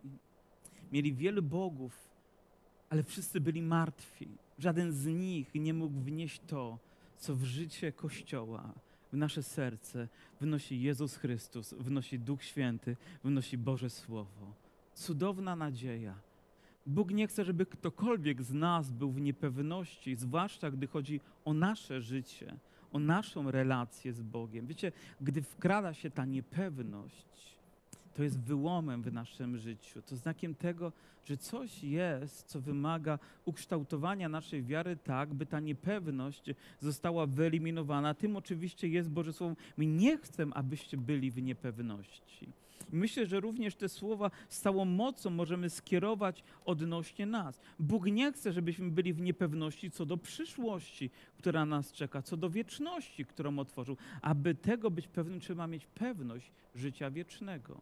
Mieli 0.92 1.14
wielu 1.14 1.42
bogów, 1.42 2.10
ale 2.90 3.04
wszyscy 3.04 3.42
byli 3.42 3.62
martwi. 3.62 4.28
Żaden 4.60 4.94
z 4.94 5.06
nich 5.06 5.56
nie 5.56 5.74
mógł 5.74 6.00
wnieść 6.00 6.42
to, 6.48 6.80
co 7.18 7.36
w 7.36 7.44
życie 7.44 7.92
Kościoła, 7.92 8.74
w 9.14 9.18
nasze 9.18 9.44
serce 9.44 10.08
wnosi 10.42 10.82
Jezus 10.82 11.16
Chrystus, 11.16 11.74
wnosi 11.74 12.20
Duch 12.20 12.44
Święty, 12.44 12.98
wnosi 13.24 13.58
Boże 13.58 13.90
Słowo. 13.90 14.54
Cudowna 14.94 15.56
nadzieja. 15.56 16.29
Bóg 16.90 17.12
nie 17.12 17.28
chce, 17.28 17.46
żeby 17.46 17.66
ktokolwiek 17.66 18.42
z 18.42 18.54
nas 18.54 18.92
był 18.92 19.12
w 19.12 19.22
niepewności, 19.22 20.16
zwłaszcza 20.16 20.72
gdy 20.72 20.88
chodzi 20.88 21.22
o 21.46 21.54
nasze 21.54 22.02
życie, 22.02 22.56
o 22.92 23.00
naszą 23.00 23.52
relację 23.52 24.14
z 24.14 24.22
Bogiem. 24.22 24.68
Wiecie, 24.68 24.92
gdy 25.22 25.42
wkrada 25.42 25.94
się 25.94 26.10
ta 26.10 26.26
niepewność, 26.26 27.58
to 28.14 28.24
jest 28.24 28.40
wyłomem 28.40 29.02
w 29.02 29.14
naszym 29.14 29.58
życiu. 29.58 30.02
To 30.02 30.16
znakiem 30.16 30.56
tego, 30.56 30.92
że 31.26 31.38
coś 31.38 31.84
jest, 31.84 32.48
co 32.48 32.62
wymaga 32.62 33.20
ukształtowania 33.46 34.30
naszej 34.30 34.64
wiary 34.64 34.98
tak, 34.98 35.34
by 35.34 35.46
ta 35.46 35.60
niepewność 35.60 36.44
została 36.80 37.26
wyeliminowana. 37.26 38.14
Tym 38.14 38.36
oczywiście 38.36 38.88
jest 38.88 39.10
Boże 39.10 39.34
Słowo. 39.34 39.56
My 39.78 39.86
nie 39.86 40.18
chcemy, 40.18 40.54
abyście 40.54 40.98
byli 40.98 41.32
w 41.32 41.42
niepewności. 41.42 42.50
Myślę, 42.92 43.26
że 43.26 43.40
również 43.40 43.76
te 43.76 43.90
słowa 43.90 44.32
z 44.50 44.60
całą 44.60 44.86
mocą 44.86 45.30
możemy 45.30 45.70
skierować 45.70 46.44
odnośnie 46.66 47.26
nas. 47.26 47.60
Bóg 47.80 48.06
nie 48.06 48.32
chce, 48.32 48.54
żebyśmy 48.54 48.92
byli 48.92 49.14
w 49.14 49.22
niepewności 49.22 49.92
co 49.92 50.06
do 50.06 50.18
przyszłości, 50.18 51.10
która 51.38 51.66
nas 51.66 51.92
czeka, 51.92 52.22
co 52.22 52.38
do 52.38 52.50
wieczności, 52.50 53.26
którą 53.26 53.60
otworzył. 53.60 53.98
Aby 54.22 54.56
tego 54.56 54.92
być 54.92 55.08
pewnym, 55.08 55.40
trzeba 55.40 55.68
mieć 55.68 55.86
pewność 55.86 56.52
życia 56.76 57.12
wiecznego. 57.12 57.82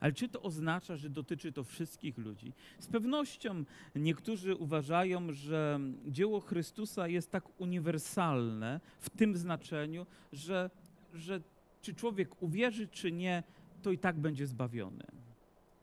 Ale 0.00 0.12
czy 0.12 0.28
to 0.28 0.42
oznacza, 0.42 0.96
że 0.96 1.10
dotyczy 1.10 1.52
to 1.52 1.64
wszystkich 1.64 2.18
ludzi? 2.18 2.52
Z 2.78 2.86
pewnością 2.86 3.64
niektórzy 3.94 4.56
uważają, 4.56 5.32
że 5.32 5.80
dzieło 6.06 6.40
Chrystusa 6.40 7.08
jest 7.08 7.30
tak 7.30 7.60
uniwersalne 7.60 8.80
w 9.00 9.10
tym 9.10 9.36
znaczeniu, 9.36 10.06
że, 10.32 10.70
że 11.14 11.40
czy 11.82 11.94
człowiek 11.94 12.42
uwierzy, 12.42 12.88
czy 12.88 13.12
nie, 13.12 13.42
to 13.82 13.90
i 13.90 13.98
tak 13.98 14.16
będzie 14.18 14.46
zbawiony. 14.46 15.04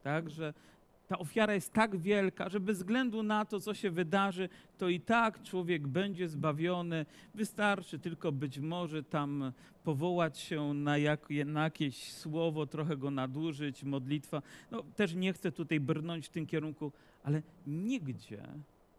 Tak, 0.04 0.30
że 0.30 0.54
ta 1.08 1.20
ofiara 1.20 1.54
jest 1.54 1.74
tak 1.74 1.98
wielka, 1.98 2.50
że 2.50 2.60
bez 2.60 2.78
względu 2.78 3.24
na 3.24 3.46
to, 3.46 3.60
co 3.60 3.74
się 3.74 3.92
wydarzy, 3.92 4.50
to 4.78 4.90
i 4.90 5.00
tak 5.00 5.44
człowiek 5.44 5.88
będzie 5.88 6.30
zbawiony. 6.30 7.06
Wystarczy 7.36 8.00
tylko 8.00 8.32
być 8.32 8.60
może 8.60 9.04
tam 9.04 9.52
powołać 9.84 10.40
się 10.40 10.74
na, 10.74 10.98
jak, 10.98 11.30
na 11.46 11.64
jakieś 11.64 12.14
słowo, 12.14 12.66
trochę 12.66 12.98
go 12.98 13.12
nadużyć, 13.12 13.84
modlitwa. 13.84 14.42
No, 14.72 14.84
też 14.96 15.14
nie 15.14 15.34
chcę 15.34 15.52
tutaj 15.52 15.80
brnąć 15.80 16.28
w 16.28 16.30
tym 16.30 16.46
kierunku, 16.46 16.92
ale 17.24 17.42
nigdzie 17.68 18.48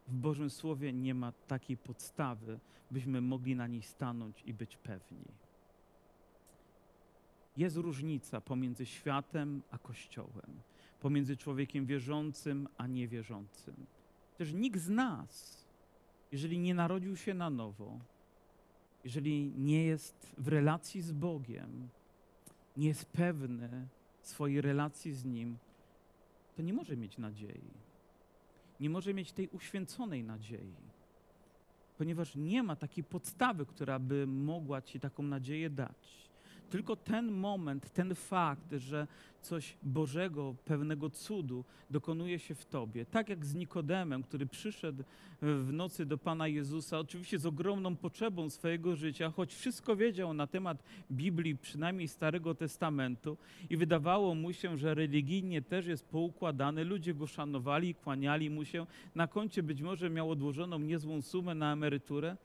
w 0.09 0.15
Bożym 0.15 0.51
Słowie 0.51 0.93
nie 0.93 1.15
ma 1.15 1.33
takiej 1.33 1.77
podstawy, 1.77 2.59
byśmy 2.91 3.21
mogli 3.21 3.57
na 3.57 3.67
niej 3.67 3.83
stanąć 3.83 4.43
i 4.47 4.55
być 4.55 4.77
pewni. 4.77 5.46
Jest 7.57 7.77
różnica 7.77 8.41
pomiędzy 8.41 8.87
światem 8.87 9.63
a 9.71 9.79
Kościołem 9.79 10.61
pomiędzy 11.01 11.37
człowiekiem 11.37 11.87
wierzącym 11.87 12.69
a 12.79 12.87
niewierzącym. 12.87 13.87
Też 14.37 14.53
nikt 14.53 14.81
z 14.81 14.89
nas, 14.89 15.65
jeżeli 16.33 16.59
nie 16.59 16.75
narodził 16.75 17.17
się 17.17 17.35
na 17.35 17.51
nowo, 17.51 17.99
jeżeli 19.05 19.53
nie 19.57 19.85
jest 19.85 20.35
w 20.39 20.49
relacji 20.49 21.03
z 21.03 21.13
Bogiem, 21.13 21.89
nie 22.77 22.89
jest 22.89 23.05
pewny 23.05 23.89
swojej 24.23 24.61
relacji 24.61 25.13
z 25.13 25.25
Nim, 25.25 25.59
to 26.57 26.63
nie 26.63 26.73
może 26.73 26.97
mieć 26.97 27.19
nadziei. 27.19 27.71
Nie 28.81 28.91
może 28.91 29.15
mieć 29.15 29.33
tej 29.33 29.49
uświęconej 29.49 30.25
nadziei, 30.25 30.77
ponieważ 31.99 32.37
nie 32.37 32.63
ma 32.63 32.77
takiej 32.77 33.05
podstawy, 33.05 33.67
która 33.67 33.99
by 33.99 34.27
mogła 34.27 34.83
Ci 34.83 35.01
taką 35.01 35.23
nadzieję 35.23 35.71
dać. 35.71 36.26
Tylko 36.71 36.97
ten 36.97 37.33
moment, 37.33 37.91
ten 37.91 38.15
fakt, 38.15 38.73
że 38.73 39.07
coś 39.43 39.77
Bożego, 39.83 40.55
pewnego 40.65 41.11
cudu 41.11 41.65
dokonuje 41.91 42.39
się 42.39 42.55
w 42.55 42.65
tobie. 42.65 43.07
Tak 43.07 43.29
jak 43.29 43.45
z 43.45 43.55
Nikodemem, 43.55 44.23
który 44.23 44.47
przyszedł 44.47 45.05
w 45.43 45.73
nocy 45.73 46.07
do 46.07 46.19
Pana 46.19 46.49
Jezusa, 46.49 46.99
oczywiście 46.99 47.39
z 47.39 47.47
ogromną 47.47 47.97
potrzebą 47.97 48.51
swojego 48.51 48.97
życia, 48.97 49.31
choć 49.31 49.55
wszystko 49.55 49.97
wiedział 49.97 50.35
na 50.35 50.47
temat 50.47 50.83
Biblii, 51.11 51.57
przynajmniej 51.57 52.09
Starego 52.09 52.55
Testamentu, 52.55 53.37
i 53.71 53.77
wydawało 53.77 54.35
mu 54.35 54.53
się, 54.53 54.79
że 54.79 54.95
religijnie 54.95 55.63
też 55.63 55.87
jest 55.87 56.09
poukładany. 56.09 56.85
Ludzie 56.85 57.15
go 57.15 57.27
szanowali, 57.27 57.95
kłaniali 57.95 58.51
mu 58.51 58.65
się. 58.65 58.87
Na 59.15 59.27
koncie 59.27 59.63
być 59.63 59.83
może 59.83 60.11
miał 60.11 60.31
odłożoną 60.31 60.79
niezłą 60.79 61.23
sumę 61.23 61.55
na 61.55 61.73
emeryturę 61.73 62.37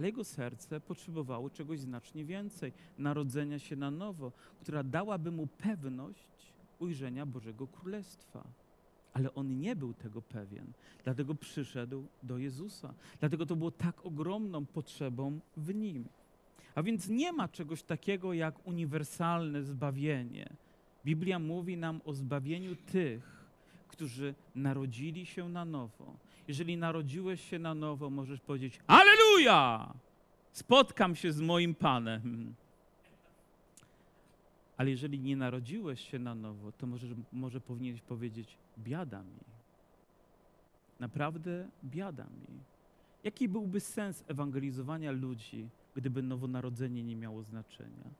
ale 0.00 0.06
jego 0.08 0.24
serce 0.24 0.80
potrzebowało 0.80 1.50
czegoś 1.50 1.78
znacznie 1.78 2.24
więcej 2.24 2.72
narodzenia 2.98 3.58
się 3.58 3.76
na 3.76 3.90
nowo, 3.90 4.32
która 4.60 4.82
dałaby 4.82 5.30
mu 5.30 5.46
pewność 5.46 6.28
ujrzenia 6.78 7.26
Bożego 7.26 7.66
Królestwa. 7.66 8.44
Ale 9.12 9.34
on 9.34 9.58
nie 9.58 9.76
był 9.76 9.94
tego 9.94 10.22
pewien, 10.22 10.72
dlatego 11.04 11.34
przyszedł 11.34 12.04
do 12.22 12.38
Jezusa. 12.38 12.94
Dlatego 13.20 13.46
to 13.46 13.56
było 13.56 13.70
tak 13.70 14.06
ogromną 14.06 14.66
potrzebą 14.66 15.40
w 15.56 15.74
nim. 15.74 16.04
A 16.74 16.82
więc 16.82 17.08
nie 17.08 17.32
ma 17.32 17.48
czegoś 17.48 17.82
takiego 17.82 18.32
jak 18.32 18.66
uniwersalne 18.66 19.62
zbawienie. 19.62 20.50
Biblia 21.04 21.38
mówi 21.38 21.76
nam 21.76 22.00
o 22.04 22.12
zbawieniu 22.12 22.76
tych, 22.76 23.46
którzy 23.88 24.34
narodzili 24.54 25.26
się 25.26 25.48
na 25.48 25.64
nowo 25.64 26.29
jeżeli 26.50 26.76
narodziłeś 26.76 27.50
się 27.50 27.58
na 27.58 27.74
nowo, 27.74 28.10
możesz 28.10 28.40
powiedzieć: 28.40 28.80
Aleluja! 28.86 29.94
Spotkam 30.52 31.16
się 31.16 31.32
z 31.32 31.40
moim 31.40 31.74
Panem. 31.74 32.54
Ale 34.76 34.90
jeżeli 34.90 35.18
nie 35.18 35.36
narodziłeś 35.36 36.10
się 36.10 36.18
na 36.18 36.34
nowo, 36.34 36.72
to 36.72 36.86
możesz, 36.86 37.10
może 37.32 37.60
powinieneś 37.60 38.00
powiedzieć: 38.00 38.56
Biada 38.78 39.22
mi. 39.22 39.40
Naprawdę 41.00 41.68
biada 41.84 42.24
mi. 42.24 42.60
Jaki 43.24 43.48
byłby 43.48 43.80
sens 43.80 44.24
ewangelizowania 44.28 45.10
ludzi, 45.10 45.68
gdyby 45.94 46.22
nowonarodzenie 46.22 47.02
nie 47.02 47.16
miało 47.16 47.42
znaczenia? 47.42 48.10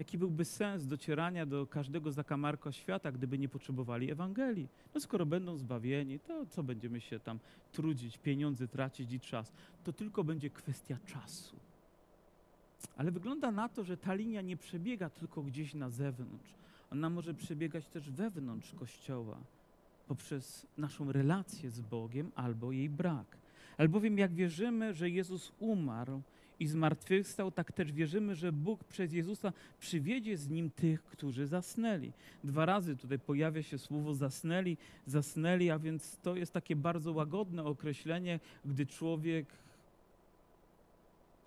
Jaki 0.00 0.18
byłby 0.18 0.44
sens 0.44 0.86
docierania 0.86 1.46
do 1.46 1.66
każdego 1.66 2.12
zakamarka 2.12 2.72
świata, 2.72 3.12
gdyby 3.12 3.38
nie 3.38 3.48
potrzebowali 3.48 4.10
Ewangelii? 4.10 4.68
No 4.94 5.00
skoro 5.00 5.26
będą 5.26 5.56
zbawieni, 5.56 6.20
to 6.20 6.46
co 6.46 6.62
będziemy 6.62 7.00
się 7.00 7.20
tam 7.20 7.38
trudzić, 7.72 8.18
pieniądze 8.18 8.68
tracić 8.68 9.12
i 9.12 9.20
czas? 9.20 9.52
To 9.84 9.92
tylko 9.92 10.24
będzie 10.24 10.50
kwestia 10.50 10.98
czasu. 11.06 11.56
Ale 12.96 13.10
wygląda 13.10 13.50
na 13.50 13.68
to, 13.68 13.84
że 13.84 13.96
ta 13.96 14.14
linia 14.14 14.40
nie 14.40 14.56
przebiega 14.56 15.10
tylko 15.10 15.42
gdzieś 15.42 15.74
na 15.74 15.90
zewnątrz. 15.90 16.54
Ona 16.92 17.10
może 17.10 17.34
przebiegać 17.34 17.86
też 17.86 18.10
wewnątrz 18.10 18.74
Kościoła 18.74 19.36
poprzez 20.08 20.66
naszą 20.78 21.12
relację 21.12 21.70
z 21.70 21.80
Bogiem 21.80 22.32
albo 22.34 22.72
jej 22.72 22.88
brak. 22.88 23.36
Albowiem 23.78 24.18
jak 24.18 24.34
wierzymy, 24.34 24.94
że 24.94 25.10
Jezus 25.10 25.52
umarł 25.58 26.22
i 26.60 26.66
zmartwychwstał, 26.66 27.50
tak 27.50 27.72
też 27.72 27.92
wierzymy, 27.92 28.34
że 28.34 28.52
Bóg 28.52 28.84
przez 28.84 29.12
Jezusa 29.12 29.52
przywiedzie 29.78 30.36
z 30.36 30.48
nim 30.48 30.70
tych, 30.70 31.02
którzy 31.04 31.46
zasnęli. 31.46 32.12
Dwa 32.44 32.66
razy 32.66 32.96
tutaj 32.96 33.18
pojawia 33.18 33.62
się 33.62 33.78
słowo 33.78 34.14
zasnęli, 34.14 34.76
zasnęli, 35.06 35.70
a 35.70 35.78
więc 35.78 36.18
to 36.22 36.36
jest 36.36 36.52
takie 36.52 36.76
bardzo 36.76 37.12
łagodne 37.12 37.64
określenie, 37.64 38.40
gdy 38.64 38.86
człowiek 38.86 39.46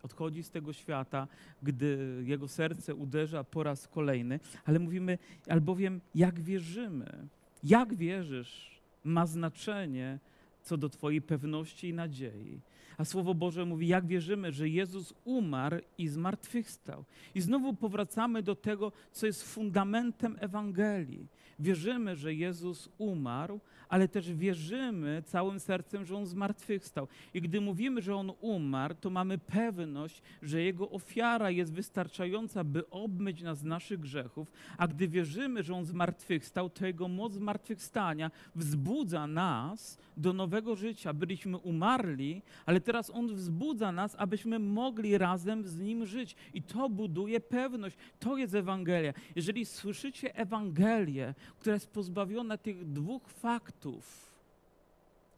odchodzi 0.04 0.44
z 0.44 0.50
tego 0.50 0.74
świata, 0.74 1.28
gdy 1.64 2.24
jego 2.26 2.48
serce 2.48 2.96
uderza 2.96 3.44
po 3.44 3.64
raz 3.64 3.88
kolejny, 3.88 4.40
ale 4.66 4.80
mówimy, 4.80 5.18
albowiem 5.48 6.02
jak 6.16 6.40
wierzymy, 6.40 7.28
jak 7.64 7.96
wierzysz, 7.96 8.82
ma 9.04 9.26
znaczenie 9.26 10.20
co 10.62 10.78
do 10.78 10.90
Twojej 10.90 11.22
pewności 11.22 11.88
i 11.88 11.94
nadziei. 11.94 12.60
A 12.98 13.06
Słowo 13.06 13.34
Boże 13.34 13.66
mówi, 13.66 13.88
jak 13.88 14.06
wierzymy, 14.06 14.52
że 14.52 14.70
Jezus 14.70 15.14
umarł 15.26 15.78
i 15.98 16.08
zmartwychwstał. 16.08 17.06
I 17.36 17.42
znowu 17.42 17.74
powracamy 17.74 18.44
do 18.44 18.56
tego, 18.56 18.92
co 19.12 19.26
jest 19.26 19.54
fundamentem 19.54 20.38
Ewangelii. 20.40 21.28
Wierzymy, 21.60 22.16
że 22.16 22.34
Jezus 22.34 22.90
umarł, 22.98 23.60
ale 23.90 24.08
też 24.08 24.34
wierzymy 24.34 25.24
całym 25.26 25.60
sercem, 25.60 26.06
że 26.06 26.18
On 26.18 26.26
zmartwychwstał. 26.26 27.08
I 27.34 27.42
gdy 27.42 27.62
mówimy, 27.62 28.02
że 28.02 28.16
On 28.16 28.32
umarł, 28.42 28.96
to 29.02 29.10
mamy 29.10 29.38
pewność, 29.38 30.22
że 30.42 30.62
Jego 30.62 30.90
ofiara 30.90 31.52
jest 31.52 31.74
wystarczająca, 31.74 32.64
by 32.64 32.90
obmyć 32.90 33.42
nas 33.42 33.58
z 33.58 33.64
naszych 33.64 34.00
grzechów, 34.00 34.52
a 34.78 34.88
gdy 34.88 35.08
wierzymy, 35.08 35.64
że 35.64 35.76
On 35.76 35.86
zmartwychwstał, 35.86 36.70
to 36.70 36.86
Jego 36.86 37.08
moc 37.08 37.34
zmartwychwstania 37.34 38.32
wzbudza 38.56 39.28
nas 39.28 39.98
do 40.18 40.34
nowego 40.34 40.76
życia. 40.76 41.14
Byliśmy 41.14 41.58
umarli, 41.58 42.42
ale 42.66 42.82
teraz 42.84 43.10
On 43.10 43.36
wzbudza 43.36 43.92
nas, 43.92 44.16
abyśmy 44.20 44.60
mogli 44.60 45.18
razem 45.18 45.68
z 45.68 45.80
Nim 45.80 46.06
żyć. 46.06 46.36
I 46.54 46.62
to 46.62 46.90
buduje 46.90 47.40
pewność. 47.40 47.98
To 48.20 48.38
jest 48.38 48.56
Ewangelia. 48.56 49.14
Jeżeli 49.36 49.66
słyszycie 49.66 50.36
Ewangelię, 50.36 51.34
która 51.60 51.74
jest 51.74 51.92
pozbawiona 51.92 52.58
tych 52.58 52.92
dwóch 52.92 53.30
faktów, 53.30 54.34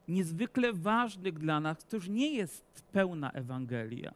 niezwykle 0.07 0.73
ważnych 0.73 1.39
dla 1.39 1.59
nas, 1.59 1.85
to 1.85 1.97
już 1.97 2.09
nie 2.09 2.33
jest 2.33 2.83
pełna 2.91 3.31
Ewangelia. 3.31 4.13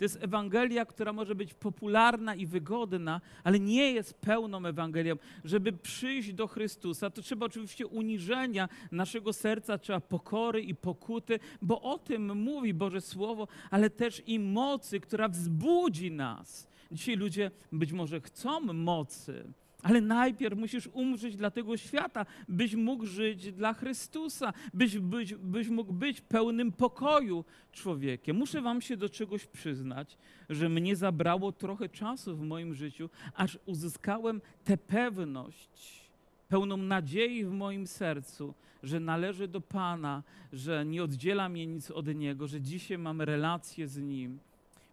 To 0.00 0.04
jest 0.04 0.18
Ewangelia, 0.22 0.84
która 0.84 1.12
może 1.12 1.34
być 1.34 1.54
popularna 1.54 2.34
i 2.34 2.46
wygodna, 2.46 3.20
ale 3.44 3.60
nie 3.60 3.92
jest 3.92 4.14
pełną 4.14 4.66
Ewangelią. 4.66 5.16
Żeby 5.44 5.72
przyjść 5.72 6.32
do 6.32 6.46
Chrystusa, 6.46 7.10
to 7.10 7.22
trzeba 7.22 7.46
oczywiście 7.46 7.86
uniżenia 7.86 8.68
naszego 8.92 9.32
serca, 9.32 9.78
trzeba 9.78 10.00
pokory 10.00 10.62
i 10.62 10.74
pokuty, 10.74 11.38
bo 11.62 11.82
o 11.82 11.98
tym 11.98 12.36
mówi 12.38 12.74
Boże 12.74 13.00
Słowo, 13.00 13.48
ale 13.70 13.90
też 13.90 14.22
i 14.26 14.38
mocy, 14.38 15.00
która 15.00 15.28
wzbudzi 15.28 16.10
nas. 16.10 16.68
Dzisiaj 16.92 17.16
ludzie 17.16 17.50
być 17.72 17.92
może 17.92 18.20
chcą 18.20 18.60
mocy, 18.60 19.44
ale 19.82 20.00
najpierw 20.00 20.58
musisz 20.58 20.86
umrzeć 20.92 21.36
dla 21.36 21.50
tego 21.50 21.76
świata, 21.76 22.26
byś 22.48 22.74
mógł 22.74 23.06
żyć 23.06 23.52
dla 23.52 23.74
Chrystusa, 23.74 24.52
byś, 24.74 24.98
byś, 24.98 25.34
byś 25.34 25.68
mógł 25.68 25.92
być 25.92 26.20
pełnym 26.20 26.72
pokoju 26.72 27.44
człowiekiem. 27.72 28.36
Muszę 28.36 28.62
Wam 28.62 28.80
się 28.80 28.96
do 28.96 29.08
czegoś 29.08 29.46
przyznać, 29.46 30.18
że 30.50 30.68
mnie 30.68 30.96
zabrało 30.96 31.52
trochę 31.52 31.88
czasu 31.88 32.36
w 32.36 32.42
moim 32.42 32.74
życiu, 32.74 33.10
aż 33.34 33.58
uzyskałem 33.66 34.40
tę 34.64 34.76
pewność, 34.76 36.10
pełną 36.48 36.76
nadziei 36.76 37.44
w 37.44 37.50
moim 37.50 37.86
sercu, 37.86 38.54
że 38.82 39.00
należy 39.00 39.48
do 39.48 39.60
Pana, 39.60 40.22
że 40.52 40.84
nie 40.86 41.04
oddziela 41.04 41.48
mnie 41.48 41.66
nic 41.66 41.90
od 41.90 42.14
Niego, 42.14 42.46
że 42.46 42.60
dzisiaj 42.60 42.98
mam 42.98 43.22
relację 43.22 43.88
z 43.88 43.98
Nim 43.98 44.38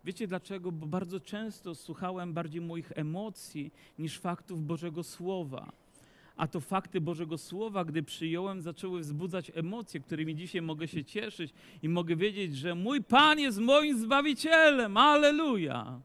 Wiecie 0.08 0.28
dlaczego? 0.28 0.72
Bo 0.72 0.86
bardzo 0.86 1.20
często 1.20 1.76
słuchałem 1.76 2.34
bardziej 2.34 2.62
moich 2.62 2.92
emocji 2.96 3.72
niż 4.00 4.20
faktów 4.20 4.66
Bożego 4.66 5.04
Słowa. 5.04 5.72
A 6.38 6.48
to 6.48 6.60
fakty 6.60 7.02
Bożego 7.02 7.38
Słowa, 7.38 7.86
gdy 7.86 8.04
przyjąłem, 8.04 8.62
zaczęły 8.62 9.00
wzbudzać 9.00 9.52
emocje, 9.56 10.00
którymi 10.00 10.36
dzisiaj 10.36 10.62
mogę 10.62 10.88
się 10.88 11.06
cieszyć 11.06 11.54
i 11.84 11.90
mogę 11.90 12.16
wiedzieć, 12.16 12.56
że 12.56 12.76
mój 12.76 13.04
Pan 13.04 13.40
jest 13.40 13.60
moim 13.60 14.00
Zbawicielem. 14.00 14.98
Aleluja! 14.98 16.00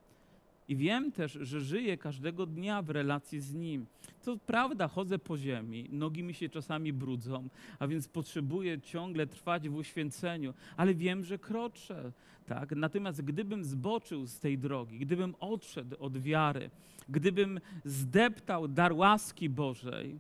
I 0.72 0.76
wiem 0.76 1.12
też, 1.12 1.32
że 1.32 1.60
żyję 1.60 1.96
każdego 1.96 2.46
dnia 2.46 2.82
w 2.82 2.90
relacji 2.90 3.40
z 3.40 3.54
Nim. 3.54 3.86
To 4.24 4.36
prawda, 4.46 4.88
chodzę 4.88 5.18
po 5.18 5.38
ziemi, 5.38 5.88
nogi 5.90 6.22
mi 6.22 6.34
się 6.34 6.48
czasami 6.48 6.92
brudzą, 6.92 7.48
a 7.78 7.86
więc 7.86 8.08
potrzebuję 8.08 8.80
ciągle 8.80 9.26
trwać 9.26 9.68
w 9.68 9.74
uświęceniu, 9.74 10.54
ale 10.76 10.94
wiem, 10.94 11.24
że 11.24 11.38
kroczę. 11.38 12.12
Tak? 12.46 12.70
Natomiast 12.76 13.22
gdybym 13.22 13.64
zboczył 13.64 14.26
z 14.26 14.38
tej 14.38 14.58
drogi, 14.58 14.98
gdybym 14.98 15.34
odszedł 15.40 15.96
od 15.98 16.18
wiary, 16.18 16.70
gdybym 17.08 17.60
zdeptał 17.84 18.68
dar 18.68 18.92
łaski 18.92 19.48
Bożej, 19.48 20.18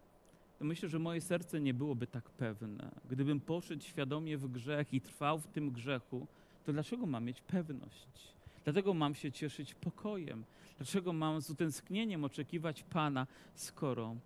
to 0.58 0.64
myślę, 0.64 0.88
że 0.88 0.98
moje 0.98 1.20
serce 1.20 1.60
nie 1.60 1.74
byłoby 1.74 2.06
tak 2.06 2.30
pewne. 2.30 2.90
Gdybym 3.10 3.40
poszedł 3.40 3.82
świadomie 3.82 4.38
w 4.38 4.48
grzech 4.48 4.94
i 4.94 5.00
trwał 5.00 5.38
w 5.38 5.46
tym 5.46 5.70
grzechu, 5.70 6.26
to 6.64 6.72
dlaczego 6.72 7.06
mam 7.06 7.24
mieć 7.24 7.40
pewność? 7.40 8.32
Dlatego 8.64 8.94
mam 8.94 9.14
się 9.14 9.32
cieszyć 9.32 9.74
pokojem. 9.74 10.44
Dlaczego 10.76 11.12
mam 11.12 11.40
z 11.40 11.50
utęsknieniem 11.50 12.24
oczekiwać 12.24 12.82
Pana, 12.82 13.26
skoro 13.54 14.16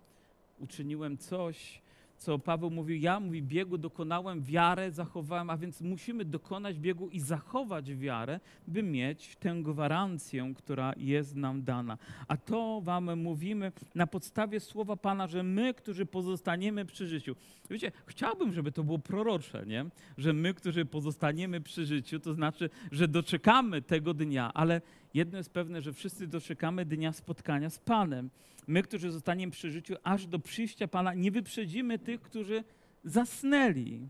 uczyniłem 0.59 1.17
coś, 1.17 1.81
co 2.17 2.39
Paweł 2.39 2.71
mówił, 2.71 2.97
ja 2.97 3.19
mówi, 3.19 3.43
biegu 3.43 3.77
dokonałem, 3.77 4.43
wiarę 4.43 4.91
zachowałem, 4.91 5.49
a 5.49 5.57
więc 5.57 5.81
musimy 5.81 6.25
dokonać 6.25 6.79
biegu 6.79 7.09
i 7.09 7.19
zachować 7.19 7.93
wiarę, 7.93 8.39
by 8.67 8.83
mieć 8.83 9.35
tę 9.35 9.55
gwarancję, 9.61 10.53
która 10.57 10.93
jest 10.97 11.35
nam 11.35 11.63
dana. 11.63 11.97
A 12.27 12.37
to 12.37 12.81
wam 12.83 13.19
mówimy 13.19 13.71
na 13.95 14.07
podstawie 14.07 14.59
słowa 14.59 14.95
Pana, 14.95 15.27
że 15.27 15.43
my, 15.43 15.73
którzy 15.73 16.05
pozostaniemy 16.05 16.85
przy 16.85 17.07
życiu. 17.07 17.35
Wiecie, 17.69 17.91
chciałbym, 18.05 18.53
żeby 18.53 18.71
to 18.71 18.83
było 18.83 18.99
prorocze, 18.99 19.65
nie? 19.65 19.85
Że 20.17 20.33
my, 20.33 20.53
którzy 20.53 20.85
pozostaniemy 20.85 21.61
przy 21.61 21.85
życiu, 21.85 22.19
to 22.19 22.33
znaczy, 22.33 22.69
że 22.91 23.07
doczekamy 23.07 23.81
tego 23.81 24.13
dnia, 24.13 24.51
ale 24.53 24.81
jedno 25.17 25.37
jest 25.37 25.49
pewne, 25.49 25.81
że 25.81 25.93
wszyscy 25.93 26.27
doczekamy 26.27 26.85
dnia 26.85 27.13
spotkania 27.13 27.69
z 27.69 27.79
Panem 27.79 28.29
my, 28.67 28.83
którzy 28.83 29.11
zostaniemy 29.11 29.51
przy 29.51 29.71
życiu 29.71 29.95
aż 30.03 30.27
do 30.27 30.39
przyjścia 30.39 30.87
Pana, 30.87 31.13
nie 31.13 31.31
wyprzedzimy 31.31 31.99
tych, 31.99 32.21
którzy 32.21 32.63
zasnęli. 33.03 34.07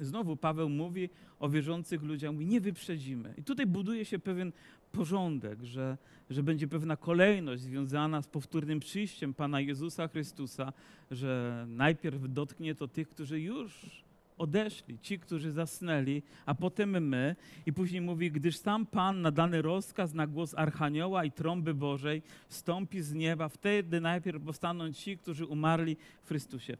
Znowu 0.00 0.36
Paweł 0.36 0.68
mówi 0.68 1.10
o 1.40 1.48
wierzących 1.48 2.02
ludziach, 2.02 2.32
mówi, 2.32 2.46
nie 2.46 2.60
wyprzedzimy. 2.60 3.34
I 3.38 3.42
tutaj 3.42 3.66
buduje 3.66 4.04
się 4.04 4.18
pewien 4.18 4.52
porządek, 4.92 5.62
że, 5.62 5.98
że 6.30 6.42
będzie 6.42 6.68
pewna 6.68 6.96
kolejność 6.96 7.62
związana 7.62 8.22
z 8.22 8.26
powtórnym 8.26 8.80
przyjściem 8.80 9.34
Pana 9.34 9.60
Jezusa 9.60 10.08
Chrystusa, 10.08 10.72
że 11.10 11.64
najpierw 11.68 12.32
dotknie 12.32 12.74
to 12.74 12.88
tych, 12.88 13.08
którzy 13.08 13.40
już 13.40 14.04
odeszli, 14.38 14.98
ci, 14.98 15.18
którzy 15.18 15.52
zasnęli, 15.52 16.22
a 16.46 16.54
potem 16.54 17.08
my. 17.08 17.36
I 17.66 17.72
później 17.72 18.00
mówi, 18.00 18.30
gdyż 18.30 18.56
sam 18.56 18.86
Pan 18.86 19.22
na 19.22 19.30
dany 19.30 19.62
rozkaz 19.62 20.14
na 20.14 20.26
głos 20.26 20.54
Archanioła 20.54 21.24
i 21.24 21.32
trąby 21.32 21.74
Bożej 21.74 22.22
wstąpi 22.48 23.02
z 23.02 23.14
nieba, 23.14 23.48
wtedy 23.48 24.00
najpierw 24.00 24.44
powstaną 24.44 24.92
ci, 24.92 25.18
którzy 25.18 25.46
umarli 25.46 25.96
w 26.22 26.28
Chrystusie. 26.28 26.76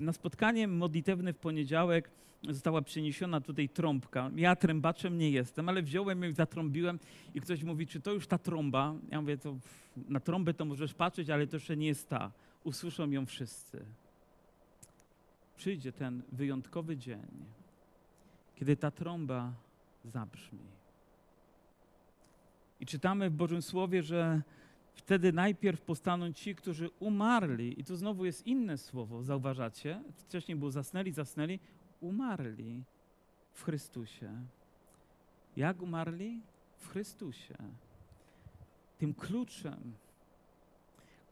Na 0.00 0.12
spotkanie 0.12 0.68
modlitewne 0.68 1.32
w 1.32 1.38
poniedziałek 1.38 2.10
została 2.48 2.82
przyniesiona 2.82 3.40
tutaj 3.40 3.68
trąbka. 3.68 4.30
Ja 4.36 4.56
trębaczem 4.56 5.18
nie 5.18 5.30
jestem, 5.30 5.68
ale 5.68 5.82
wziąłem 5.82 6.22
ją 6.22 6.30
i 6.30 6.32
zatrąbiłem 6.32 6.98
i 7.34 7.40
ktoś 7.40 7.62
mówi, 7.62 7.86
czy 7.86 8.00
to 8.00 8.12
już 8.12 8.26
ta 8.26 8.38
trąba? 8.38 8.94
Ja 9.10 9.20
mówię, 9.20 9.38
to 9.38 9.56
na 10.08 10.20
trąbę 10.20 10.54
to 10.54 10.64
możesz 10.64 10.94
patrzeć, 10.94 11.30
ale 11.30 11.46
to 11.46 11.56
jeszcze 11.56 11.76
nie 11.76 11.86
jest 11.86 12.08
ta. 12.08 12.32
Usłyszą 12.64 13.10
ją 13.10 13.26
wszyscy 13.26 13.84
przyjdzie 15.58 15.92
ten 15.92 16.22
wyjątkowy 16.32 16.96
dzień, 16.96 17.44
kiedy 18.54 18.76
ta 18.76 18.90
trąba 18.90 19.52
zabrzmi. 20.04 20.66
I 22.80 22.86
czytamy 22.86 23.30
w 23.30 23.32
Bożym 23.32 23.62
Słowie, 23.62 24.02
że 24.02 24.42
wtedy 24.94 25.32
najpierw 25.32 25.80
powstaną 25.80 26.32
ci, 26.32 26.54
którzy 26.54 26.90
umarli. 27.00 27.80
I 27.80 27.84
tu 27.84 27.96
znowu 27.96 28.24
jest 28.24 28.46
inne 28.46 28.78
słowo, 28.78 29.22
zauważacie? 29.22 30.02
Wcześniej 30.16 30.56
było 30.56 30.70
zasnęli, 30.70 31.12
zasnęli, 31.12 31.60
umarli 32.00 32.84
w 33.52 33.62
Chrystusie. 33.62 34.30
Jak 35.56 35.82
umarli? 35.82 36.40
W 36.76 36.88
Chrystusie. 36.88 37.56
Tym 38.98 39.14
kluczem, 39.14 39.92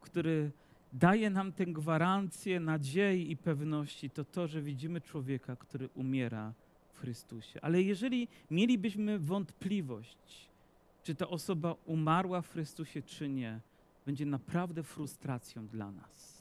który 0.00 0.50
daje 0.92 1.30
nam 1.30 1.52
tę 1.52 1.66
gwarancję 1.66 2.60
nadziei 2.60 3.30
i 3.30 3.36
pewności, 3.36 4.10
to 4.10 4.24
to, 4.24 4.46
że 4.46 4.62
widzimy 4.62 5.00
człowieka, 5.00 5.56
który 5.56 5.88
umiera 5.94 6.52
w 6.92 7.00
Chrystusie. 7.00 7.60
Ale 7.62 7.82
jeżeli 7.82 8.28
mielibyśmy 8.50 9.18
wątpliwość, 9.18 10.48
czy 11.02 11.14
ta 11.14 11.28
osoba 11.28 11.74
umarła 11.84 12.42
w 12.42 12.52
Chrystusie, 12.52 13.02
czy 13.02 13.28
nie, 13.28 13.60
będzie 14.06 14.26
naprawdę 14.26 14.82
frustracją 14.82 15.66
dla 15.66 15.92
nas. 15.92 16.36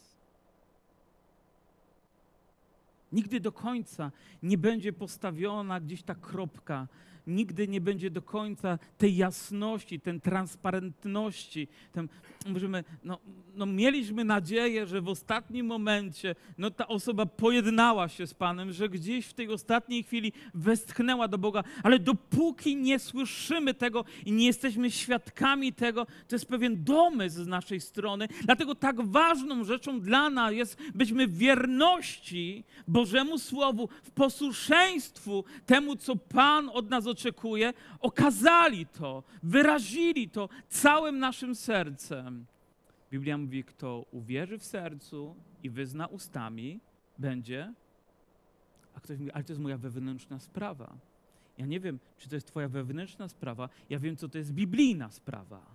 Nigdy 3.12 3.40
do 3.40 3.52
końca 3.52 4.12
nie 4.44 4.58
będzie 4.58 4.94
postawiona 4.94 5.80
gdzieś 5.80 6.04
ta 6.04 6.16
kropka, 6.16 6.88
nigdy 7.28 7.68
nie 7.68 7.82
będzie 7.82 8.10
do 8.10 8.22
końca 8.22 8.80
tej 8.98 9.16
jasności, 9.16 10.00
tej 10.00 10.22
transparentności. 10.22 11.68
Ten, 11.92 12.10
możemy, 12.48 12.84
no, 13.04 13.20
no, 13.56 13.66
mieliśmy 13.66 14.24
nadzieję, 14.24 14.88
że 14.88 15.02
w 15.02 15.08
ostatnim 15.08 15.66
momencie 15.66 16.36
no, 16.58 16.72
ta 16.72 16.88
osoba 16.88 17.26
pojednała 17.26 18.08
się 18.10 18.28
z 18.28 18.34
Panem, 18.34 18.72
że 18.72 18.90
gdzieś 18.90 19.26
w 19.26 19.34
tej 19.34 19.50
ostatniej 19.50 20.04
chwili 20.04 20.34
westchnęła 20.54 21.28
do 21.28 21.38
Boga, 21.38 21.64
ale 21.84 22.00
dopóki 22.00 22.76
nie 22.76 23.00
słyszymy 23.00 23.74
tego 23.74 24.06
i 24.26 24.32
nie 24.32 24.46
jesteśmy 24.46 24.92
świadkami 24.92 25.74
tego, 25.74 26.06
to 26.06 26.36
jest 26.36 26.46
pewien 26.46 26.84
domysł 26.84 27.44
z 27.44 27.48
naszej 27.48 27.82
strony. 27.82 28.28
Dlatego 28.44 28.76
tak 28.76 29.08
ważną 29.08 29.64
rzeczą 29.64 30.02
dla 30.02 30.30
nas 30.30 30.54
jest 30.54 30.78
byśmy 30.96 31.28
wierności 31.28 32.64
Bożemu 32.88 33.40
Słowu, 33.40 33.90
w 34.04 34.12
posłuszeństwu 34.12 35.44
temu, 35.66 35.96
co 35.96 36.16
Pan 36.16 36.70
od 36.74 36.90
nas 36.90 37.08
oczekuje, 37.16 37.74
okazali 38.00 38.86
to, 38.86 39.24
wyrazili 39.44 40.30
to 40.30 40.50
całym 40.68 41.20
naszym 41.20 41.56
sercem. 41.56 42.46
Biblia 43.12 43.38
mówi, 43.38 43.64
kto 43.64 44.06
uwierzy 44.12 44.58
w 44.58 44.64
sercu 44.64 45.36
i 45.64 45.70
wyzna 45.70 46.08
ustami, 46.08 46.80
będzie. 47.18 47.74
A 48.96 49.00
ktoś 49.00 49.18
mówi, 49.18 49.32
ale 49.32 49.44
to 49.44 49.54
jest 49.54 49.62
moja 49.62 49.78
wewnętrzna 49.78 50.40
sprawa. 50.40 50.98
Ja 51.58 51.66
nie 51.66 51.80
wiem, 51.80 52.00
czy 52.18 52.30
to 52.30 52.36
jest 52.36 52.48
Twoja 52.48 52.68
wewnętrzna 52.68 53.28
sprawa. 53.28 53.70
Ja 53.90 54.00
wiem, 54.00 54.16
co 54.16 54.30
to 54.30 54.38
jest 54.38 54.54
biblijna 54.54 55.12
sprawa. 55.12 55.75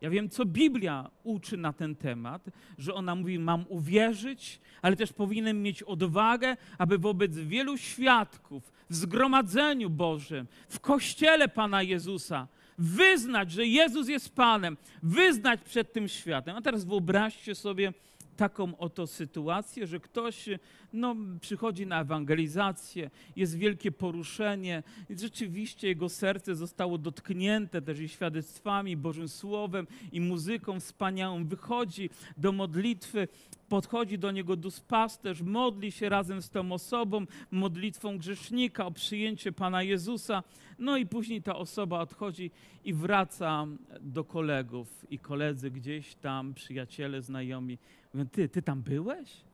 Ja 0.00 0.10
wiem, 0.10 0.28
co 0.28 0.44
Biblia 0.44 1.10
uczy 1.22 1.56
na 1.56 1.72
ten 1.72 1.96
temat, 1.96 2.44
że 2.78 2.94
ona 2.94 3.14
mówi, 3.14 3.38
mam 3.38 3.64
uwierzyć, 3.68 4.60
ale 4.82 4.96
też 4.96 5.12
powinienem 5.12 5.62
mieć 5.62 5.82
odwagę, 5.82 6.56
aby 6.78 6.98
wobec 6.98 7.38
wielu 7.38 7.78
świadków 7.78 8.72
w 8.90 8.94
zgromadzeniu 8.94 9.90
Bożym, 9.90 10.46
w 10.68 10.80
kościele 10.80 11.48
Pana 11.48 11.82
Jezusa, 11.82 12.48
wyznać, 12.78 13.50
że 13.50 13.66
Jezus 13.66 14.08
jest 14.08 14.34
Panem, 14.34 14.76
wyznać 15.02 15.60
przed 15.64 15.92
tym 15.92 16.08
światem. 16.08 16.56
A 16.56 16.62
teraz 16.62 16.84
wyobraźcie 16.84 17.54
sobie 17.54 17.92
taką 18.36 18.78
oto 18.78 19.06
sytuację, 19.06 19.86
że 19.86 20.00
ktoś 20.00 20.48
no, 20.92 21.16
przychodzi 21.40 21.86
na 21.86 22.00
ewangelizację, 22.00 23.10
jest 23.36 23.58
wielkie 23.58 23.92
poruszenie 23.92 24.82
rzeczywiście 25.10 25.88
jego 25.88 26.08
serce 26.08 26.54
zostało 26.54 26.98
dotknięte 26.98 27.82
też 27.82 28.00
i 28.00 28.08
świadectwami, 28.08 28.96
Bożym 28.96 29.28
Słowem 29.28 29.86
i 30.12 30.20
muzyką 30.20 30.80
wspaniałą. 30.80 31.44
Wychodzi 31.44 32.10
do 32.36 32.52
modlitwy, 32.52 33.28
podchodzi 33.68 34.18
do 34.18 34.30
niego 34.30 34.56
duszpasterz, 34.56 35.42
modli 35.42 35.92
się 35.92 36.08
razem 36.08 36.42
z 36.42 36.50
tą 36.50 36.72
osobą, 36.72 37.26
modlitwą 37.50 38.18
grzesznika 38.18 38.86
o 38.86 38.90
przyjęcie 38.90 39.52
Pana 39.52 39.82
Jezusa. 39.82 40.42
No 40.78 40.96
i 40.96 41.06
później 41.06 41.42
ta 41.42 41.56
osoba 41.56 42.00
odchodzi 42.00 42.50
i 42.84 42.94
wraca 42.94 43.66
do 44.00 44.24
kolegów. 44.24 45.06
I 45.10 45.18
koledzy 45.18 45.70
gdzieś 45.70 46.14
tam, 46.14 46.54
przyjaciele, 46.54 47.22
znajomi 47.22 47.78
mówią, 48.16 48.28
ty, 48.28 48.48
ty 48.48 48.62
tam 48.62 48.82
byłeś? 48.82 49.44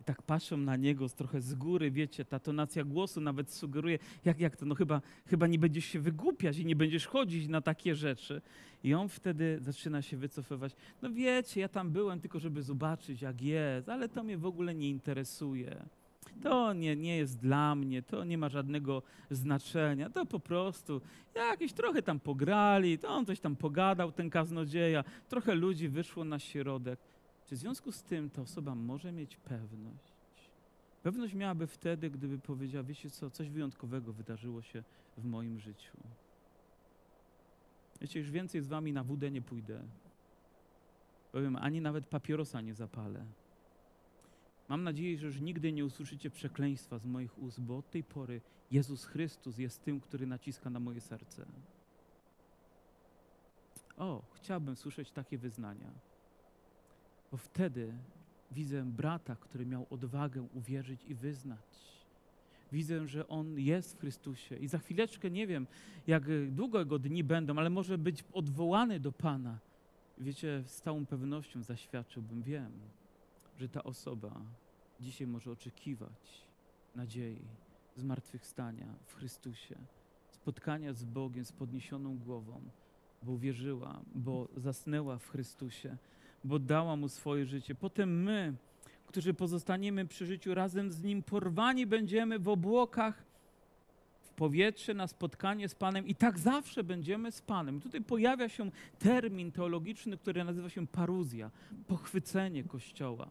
I 0.00 0.04
tak 0.04 0.22
patrzą 0.22 0.56
na 0.56 0.76
niego 0.76 1.08
z 1.08 1.14
trochę 1.14 1.40
z 1.40 1.54
góry, 1.54 1.90
wiecie, 1.90 2.24
ta 2.24 2.38
tonacja 2.38 2.84
głosu 2.84 3.20
nawet 3.20 3.52
sugeruje, 3.52 3.98
jak, 4.24 4.40
jak 4.40 4.56
to, 4.56 4.66
no 4.66 4.74
chyba, 4.74 5.00
chyba 5.26 5.46
nie 5.46 5.58
będziesz 5.58 5.84
się 5.84 6.00
wygłupiać 6.00 6.58
i 6.58 6.66
nie 6.66 6.76
będziesz 6.76 7.06
chodzić 7.06 7.48
na 7.48 7.60
takie 7.60 7.94
rzeczy. 7.94 8.42
I 8.84 8.94
on 8.94 9.08
wtedy 9.08 9.58
zaczyna 9.60 10.02
się 10.02 10.16
wycofywać. 10.16 10.72
No 11.02 11.10
wiecie, 11.10 11.60
ja 11.60 11.68
tam 11.68 11.90
byłem 11.90 12.20
tylko, 12.20 12.38
żeby 12.38 12.62
zobaczyć, 12.62 13.22
jak 13.22 13.42
jest, 13.42 13.88
ale 13.88 14.08
to 14.08 14.24
mnie 14.24 14.38
w 14.38 14.46
ogóle 14.46 14.74
nie 14.74 14.90
interesuje. 14.90 15.86
To 16.42 16.72
nie, 16.72 16.96
nie 16.96 17.16
jest 17.16 17.38
dla 17.38 17.74
mnie, 17.74 18.02
to 18.02 18.24
nie 18.24 18.38
ma 18.38 18.48
żadnego 18.48 19.02
znaczenia. 19.30 20.10
To 20.10 20.26
po 20.26 20.40
prostu 20.40 21.00
jakieś 21.34 21.72
trochę 21.72 22.02
tam 22.02 22.20
pograli, 22.20 22.98
to 22.98 23.08
on 23.08 23.26
coś 23.26 23.40
tam 23.40 23.56
pogadał, 23.56 24.12
ten 24.12 24.30
kaznodzieja, 24.30 25.04
trochę 25.28 25.54
ludzi 25.54 25.88
wyszło 25.88 26.24
na 26.24 26.38
środek. 26.38 27.11
Czy 27.52 27.56
w 27.56 27.60
związku 27.60 27.92
z 27.92 28.02
tym 28.02 28.30
ta 28.30 28.42
osoba 28.42 28.74
może 28.74 29.12
mieć 29.12 29.36
pewność? 29.36 30.12
Pewność 31.02 31.34
miałaby 31.34 31.66
wtedy, 31.66 32.10
gdyby 32.10 32.38
powiedziała, 32.38 32.84
wiecie 32.84 33.10
co, 33.10 33.30
coś 33.30 33.50
wyjątkowego 33.50 34.12
wydarzyło 34.12 34.62
się 34.62 34.82
w 35.16 35.24
moim 35.24 35.58
życiu. 35.58 35.96
Wiecie, 38.00 38.20
już 38.20 38.30
więcej 38.30 38.60
z 38.60 38.66
wami 38.66 38.92
na 38.92 39.04
wódę 39.04 39.30
nie 39.30 39.42
pójdę. 39.42 39.82
Powiem, 41.32 41.56
ani 41.56 41.80
nawet 41.80 42.06
papierosa 42.06 42.60
nie 42.60 42.74
zapalę. 42.74 43.24
Mam 44.68 44.82
nadzieję, 44.82 45.18
że 45.18 45.26
już 45.26 45.40
nigdy 45.40 45.72
nie 45.72 45.84
usłyszycie 45.84 46.30
przekleństwa 46.30 46.98
z 46.98 47.04
moich 47.04 47.38
ust, 47.38 47.60
bo 47.60 47.76
od 47.76 47.90
tej 47.90 48.04
pory 48.04 48.40
Jezus 48.70 49.04
Chrystus 49.04 49.58
jest 49.58 49.84
tym, 49.84 50.00
który 50.00 50.26
naciska 50.26 50.70
na 50.70 50.80
moje 50.80 51.00
serce. 51.00 51.46
O, 53.96 54.22
chciałbym 54.34 54.76
słyszeć 54.76 55.10
takie 55.10 55.38
wyznania, 55.38 55.90
bo 57.32 57.36
wtedy 57.36 57.92
widzę 58.50 58.84
brata, 58.84 59.36
który 59.36 59.66
miał 59.66 59.86
odwagę 59.90 60.42
uwierzyć 60.54 61.04
i 61.04 61.14
wyznać. 61.14 61.92
Widzę, 62.72 63.08
że 63.08 63.28
on 63.28 63.58
jest 63.58 63.96
w 63.96 64.00
Chrystusie 64.00 64.56
i 64.56 64.68
za 64.68 64.78
chwileczkę 64.78 65.30
nie 65.30 65.46
wiem, 65.46 65.66
jak 66.06 66.24
długo 66.50 66.78
jego 66.78 66.98
dni 66.98 67.24
będą, 67.24 67.58
ale 67.58 67.70
może 67.70 67.98
być 67.98 68.24
odwołany 68.32 69.00
do 69.00 69.12
Pana. 69.12 69.58
Wiecie, 70.18 70.62
z 70.66 70.80
całą 70.80 71.06
pewnością 71.06 71.62
zaświadczyłbym, 71.62 72.42
wiem, 72.42 72.72
że 73.58 73.68
ta 73.68 73.82
osoba 73.82 74.40
dzisiaj 75.00 75.26
może 75.26 75.50
oczekiwać 75.50 76.46
nadziei, 76.94 77.44
zmartwychwstania 77.96 78.94
w 79.06 79.14
Chrystusie, 79.14 79.76
spotkania 80.30 80.92
z 80.92 81.04
Bogiem 81.04 81.44
z 81.44 81.52
podniesioną 81.52 82.18
głową, 82.18 82.60
bo 83.22 83.32
uwierzyła, 83.32 84.00
bo 84.14 84.48
zasnęła 84.56 85.18
w 85.18 85.28
Chrystusie, 85.28 85.96
bo 86.44 86.58
dała 86.58 86.96
Mu 86.96 87.08
swoje 87.08 87.46
życie. 87.46 87.74
Potem 87.74 88.22
my, 88.22 88.54
którzy 89.06 89.34
pozostaniemy 89.34 90.06
przy 90.06 90.26
życiu 90.26 90.54
razem 90.54 90.90
z 90.90 91.02
Nim, 91.02 91.22
porwani 91.22 91.86
będziemy 91.86 92.38
w 92.38 92.48
obłokach, 92.48 93.24
w 94.20 94.30
powietrze 94.34 94.94
na 94.94 95.06
spotkanie 95.06 95.68
z 95.68 95.74
Panem 95.74 96.06
i 96.06 96.14
tak 96.14 96.38
zawsze 96.38 96.84
będziemy 96.84 97.32
z 97.32 97.42
Panem. 97.42 97.80
Tutaj 97.80 98.00
pojawia 98.00 98.48
się 98.48 98.70
termin 98.98 99.52
teologiczny, 99.52 100.16
który 100.16 100.44
nazywa 100.44 100.68
się 100.68 100.86
paruzja, 100.86 101.50
pochwycenie 101.86 102.64
Kościoła. 102.64 103.30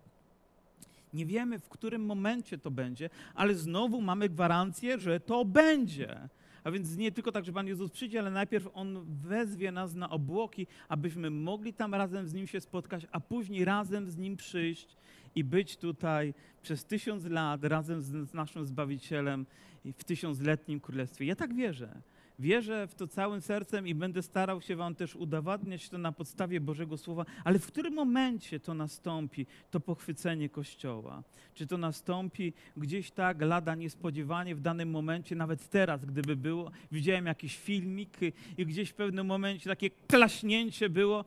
Nie 1.14 1.26
wiemy, 1.26 1.60
w 1.60 1.70
którym 1.70 2.06
momencie 2.06 2.58
to 2.58 2.72
będzie, 2.72 3.10
ale 3.36 3.56
znowu 3.56 4.02
mamy 4.02 4.30
gwarancję, 4.30 5.00
że 5.00 5.20
to 5.20 5.46
będzie. 5.46 6.30
A 6.64 6.72
więc 6.72 6.98
nie 6.98 7.12
tylko 7.12 7.32
tak, 7.32 7.46
że 7.46 7.54
Pan 7.54 7.68
Jezus 7.68 7.92
przyjdzie, 7.92 8.20
ale 8.20 8.32
najpierw 8.32 8.68
On 8.74 9.06
wezwie 9.22 9.72
nas 9.72 9.96
na 9.96 10.10
obłoki, 10.10 10.68
abyśmy 10.90 11.30
mogli 11.30 11.74
tam 11.74 11.96
razem 11.96 12.28
z 12.28 12.34
Nim 12.34 12.48
się 12.48 12.62
spotkać, 12.62 13.08
a 13.12 13.20
później 13.20 13.66
razem 13.66 14.10
z 14.10 14.18
Nim 14.18 14.38
przyjść 14.38 14.98
i 15.36 15.44
być 15.44 15.78
tutaj 15.78 16.34
przez 16.62 16.86
tysiąc 16.86 17.26
lat 17.26 17.64
razem 17.64 18.02
z 18.02 18.34
naszym 18.34 18.66
Zbawicielem 18.66 19.46
w 19.86 20.04
tysiącletnim 20.04 20.80
Królestwie. 20.80 21.26
Ja 21.26 21.36
tak 21.36 21.54
wierzę. 21.54 22.02
Wierzę 22.40 22.88
w 22.88 22.96
to 22.96 23.08
całym 23.08 23.42
sercem 23.42 23.88
i 23.88 23.96
będę 23.96 24.22
starał 24.22 24.62
się 24.62 24.76
Wam 24.76 24.96
też 24.96 25.16
udowadniać 25.16 25.90
to 25.90 25.98
na 25.98 26.12
podstawie 26.12 26.62
Bożego 26.62 26.98
Słowa, 26.98 27.26
ale 27.44 27.60
w 27.60 27.68
którym 27.68 27.94
momencie 27.94 28.60
to 28.60 28.74
nastąpi, 28.74 29.46
to 29.72 29.80
pochwycenie 29.80 30.50
Kościoła? 30.50 31.24
Czy 31.54 31.68
to 31.68 31.78
nastąpi 31.78 32.54
gdzieś 32.78 33.12
tak, 33.12 33.42
lada 33.42 33.76
niespodziewanie 33.76 34.56
w 34.56 34.62
danym 34.62 34.90
momencie, 34.90 35.36
nawet 35.36 35.70
teraz, 35.70 36.06
gdyby 36.06 36.36
było, 36.36 36.72
widziałem 36.92 37.26
jakiś 37.26 37.58
filmik 37.58 38.18
i 38.58 38.66
gdzieś 38.66 38.90
w 38.90 38.94
pewnym 38.94 39.28
momencie 39.28 39.70
takie 39.70 39.90
klaśnięcie 39.90 40.90
było 40.90 41.26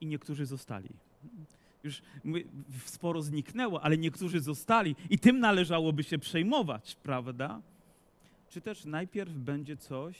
i 0.00 0.06
niektórzy 0.06 0.46
zostali 0.46 0.88
już 1.84 2.02
sporo 2.86 3.22
zniknęło, 3.22 3.82
ale 3.82 3.98
niektórzy 3.98 4.40
zostali 4.40 4.96
i 5.10 5.18
tym 5.18 5.38
należałoby 5.38 6.02
się 6.02 6.18
przejmować, 6.18 6.96
prawda? 7.02 7.60
Czy 8.54 8.60
też 8.60 8.84
najpierw 8.84 9.32
będzie 9.32 9.76
coś, 9.76 10.18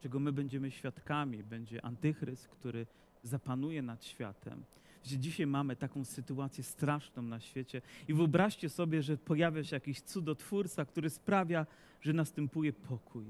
czego 0.00 0.20
my 0.20 0.32
będziemy 0.32 0.70
świadkami, 0.70 1.42
będzie 1.42 1.84
antychryst, 1.84 2.48
który 2.48 2.86
zapanuje 3.22 3.82
nad 3.82 4.04
światem. 4.04 4.64
Że 5.04 5.18
dzisiaj 5.18 5.46
mamy 5.46 5.76
taką 5.76 6.04
sytuację 6.04 6.64
straszną 6.64 7.22
na 7.22 7.40
świecie 7.40 7.82
i 8.08 8.14
wyobraźcie 8.14 8.68
sobie, 8.68 9.02
że 9.02 9.16
pojawia 9.16 9.64
się 9.64 9.76
jakiś 9.76 10.00
cudotwórca, 10.00 10.84
który 10.84 11.10
sprawia, 11.10 11.66
że 12.00 12.12
następuje 12.12 12.72
pokój. 12.72 13.24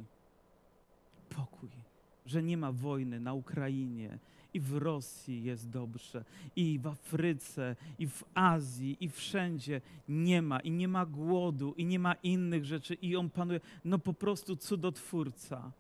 Pokój, 1.28 1.70
że 2.26 2.42
nie 2.42 2.56
ma 2.56 2.72
wojny 2.72 3.20
na 3.20 3.34
Ukrainie, 3.34 4.18
i 4.56 4.60
w 4.60 4.76
Rosji 4.76 5.44
jest 5.44 5.70
dobrze, 5.70 6.24
i 6.56 6.78
w 6.78 6.86
Afryce, 6.86 7.76
i 7.98 8.06
w 8.08 8.24
Azji, 8.34 8.96
i 9.00 9.08
wszędzie 9.08 9.80
nie 10.08 10.42
ma, 10.42 10.60
i 10.60 10.70
nie 10.70 10.88
ma 10.88 11.06
głodu, 11.06 11.74
i 11.76 11.84
nie 11.84 11.98
ma 11.98 12.14
innych 12.14 12.64
rzeczy, 12.64 12.94
i 12.94 13.16
on 13.16 13.30
panuje, 13.30 13.60
no 13.84 13.98
po 13.98 14.14
prostu 14.14 14.56
cudotwórca. 14.56 15.72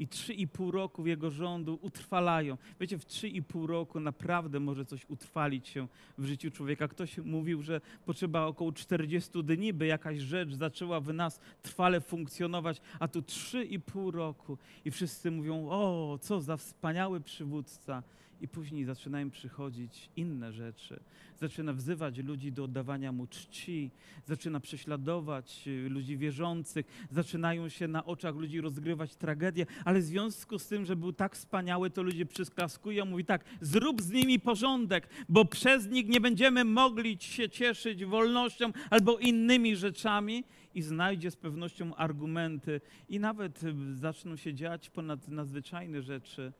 I 0.00 0.08
trzy 0.08 0.34
i 0.34 0.48
pół 0.48 0.70
roku 0.70 1.06
jego 1.06 1.30
rządu 1.30 1.78
utrwalają. 1.82 2.56
Wiecie, 2.80 2.98
w 2.98 3.06
trzy 3.06 3.28
i 3.28 3.42
pół 3.42 3.66
roku 3.66 4.00
naprawdę 4.00 4.60
może 4.60 4.84
coś 4.84 5.06
utrwalić 5.08 5.68
się 5.68 5.88
w 6.18 6.24
życiu 6.24 6.50
człowieka. 6.50 6.88
Ktoś 6.88 7.18
mówił, 7.18 7.62
że 7.62 7.80
potrzeba 8.06 8.46
około 8.46 8.72
40 8.72 9.44
dni, 9.44 9.72
by 9.72 9.86
jakaś 9.86 10.18
rzecz 10.18 10.54
zaczęła 10.54 11.00
w 11.00 11.12
nas 11.12 11.40
trwale 11.62 12.00
funkcjonować, 12.00 12.80
a 13.00 13.08
tu 13.08 13.22
trzy 13.22 13.64
i 13.64 13.80
pół 13.80 14.10
roku. 14.10 14.58
I 14.84 14.90
wszyscy 14.90 15.30
mówią, 15.30 15.68
o, 15.70 16.18
co 16.22 16.40
za 16.40 16.56
wspaniały 16.56 17.20
przywódca. 17.20 18.02
I 18.40 18.48
później 18.48 18.84
zaczynają 18.84 19.30
przychodzić 19.30 20.10
inne 20.16 20.52
rzeczy. 20.52 21.00
Zaczyna 21.36 21.72
wzywać 21.72 22.18
ludzi 22.18 22.52
do 22.52 22.64
oddawania 22.64 23.12
mu 23.12 23.26
czci, 23.26 23.90
zaczyna 24.24 24.60
prześladować 24.60 25.68
y, 25.68 25.88
ludzi 25.88 26.16
wierzących, 26.18 26.86
zaczynają 27.10 27.68
się 27.68 27.88
na 27.88 28.04
oczach 28.04 28.34
ludzi 28.34 28.60
rozgrywać 28.60 29.16
tragedie, 29.16 29.66
ale 29.84 30.00
w 30.00 30.04
związku 30.04 30.58
z 30.58 30.66
tym, 30.66 30.84
że 30.84 30.96
był 30.96 31.12
tak 31.12 31.36
wspaniały, 31.36 31.90
to 31.90 32.02
ludzie 32.02 32.26
przysklaskują, 32.26 33.04
mówi 33.04 33.24
tak, 33.24 33.44
zrób 33.60 34.02
z 34.02 34.10
nimi 34.10 34.40
porządek, 34.40 35.08
bo 35.28 35.44
przez 35.44 35.88
nich 35.88 36.08
nie 36.08 36.20
będziemy 36.20 36.64
mogli 36.64 37.16
się 37.20 37.48
cieszyć 37.48 38.04
wolnością 38.04 38.72
albo 38.90 39.18
innymi 39.18 39.76
rzeczami 39.76 40.44
i 40.74 40.82
znajdzie 40.82 41.30
z 41.30 41.36
pewnością 41.36 41.94
argumenty 41.94 42.80
i 43.08 43.20
nawet 43.20 43.62
y, 43.62 43.74
zaczną 43.94 44.36
się 44.36 44.54
dziać 44.54 44.90
ponad 44.90 45.28
nadzwyczajne 45.28 46.02
rzeczy. 46.02 46.52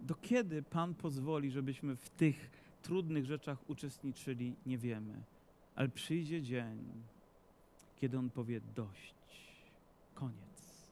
Do 0.00 0.14
kiedy 0.14 0.62
Pan 0.62 0.94
pozwoli, 0.94 1.50
żebyśmy 1.50 1.96
w 1.96 2.10
tych 2.10 2.50
trudnych 2.82 3.24
rzeczach 3.24 3.70
uczestniczyli, 3.70 4.56
nie 4.66 4.78
wiemy. 4.78 5.22
Ale 5.74 5.88
przyjdzie 5.88 6.42
dzień, 6.42 6.92
kiedy 7.96 8.18
On 8.18 8.30
powie 8.30 8.60
dość, 8.74 9.14
koniec. 10.14 10.86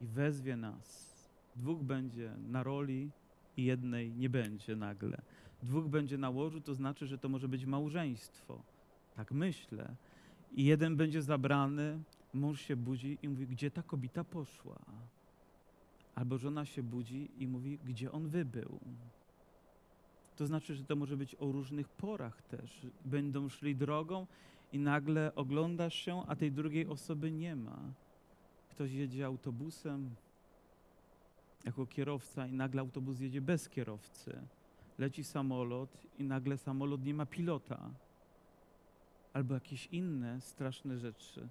I 0.00 0.06
wezwie 0.06 0.56
nas. 0.56 1.08
Dwóch 1.56 1.82
będzie 1.82 2.34
na 2.48 2.62
roli 2.62 3.10
i 3.56 3.64
jednej 3.64 4.12
nie 4.12 4.30
będzie 4.30 4.76
nagle. 4.76 5.22
Dwóch 5.62 5.88
będzie 5.88 6.18
na 6.18 6.30
łożu, 6.30 6.60
to 6.60 6.74
znaczy, 6.74 7.06
że 7.06 7.18
to 7.18 7.28
może 7.28 7.48
być 7.48 7.66
małżeństwo. 7.66 8.62
Tak 9.16 9.32
myślę. 9.32 9.94
I 10.52 10.64
jeden 10.64 10.96
będzie 10.96 11.22
zabrany, 11.22 12.02
mąż 12.34 12.60
się 12.60 12.76
budzi 12.76 13.18
i 13.22 13.28
mówi, 13.28 13.46
gdzie 13.46 13.70
ta 13.70 13.82
kobieta 13.82 14.24
poszła? 14.24 14.78
Albo 16.18 16.38
żona 16.38 16.64
się 16.64 16.82
budzi 16.82 17.30
i 17.38 17.46
mówi, 17.46 17.78
gdzie 17.84 18.12
on 18.12 18.28
wybył. 18.28 18.80
To 20.36 20.46
znaczy, 20.46 20.74
że 20.74 20.84
to 20.84 20.96
może 20.96 21.16
być 21.16 21.34
o 21.34 21.52
różnych 21.52 21.88
porach 21.88 22.42
też. 22.42 22.86
Będą 23.04 23.48
szli 23.48 23.76
drogą 23.76 24.26
i 24.72 24.78
nagle 24.78 25.34
oglądasz 25.34 25.94
się, 25.94 26.22
a 26.26 26.36
tej 26.36 26.52
drugiej 26.52 26.86
osoby 26.86 27.32
nie 27.32 27.56
ma. 27.56 27.78
Ktoś 28.70 28.92
jedzie 28.92 29.26
autobusem 29.26 30.10
jako 31.64 31.86
kierowca 31.86 32.46
i 32.46 32.52
nagle 32.52 32.80
autobus 32.80 33.20
jedzie 33.20 33.40
bez 33.40 33.68
kierowcy. 33.68 34.40
Leci 34.98 35.24
samolot 35.24 36.06
i 36.18 36.24
nagle 36.24 36.56
samolot 36.56 37.04
nie 37.04 37.14
ma 37.14 37.26
pilota. 37.26 37.90
Albo 39.32 39.54
jakieś 39.54 39.86
inne 39.86 40.40
straszne 40.40 40.98
rzeczy. 40.98 41.48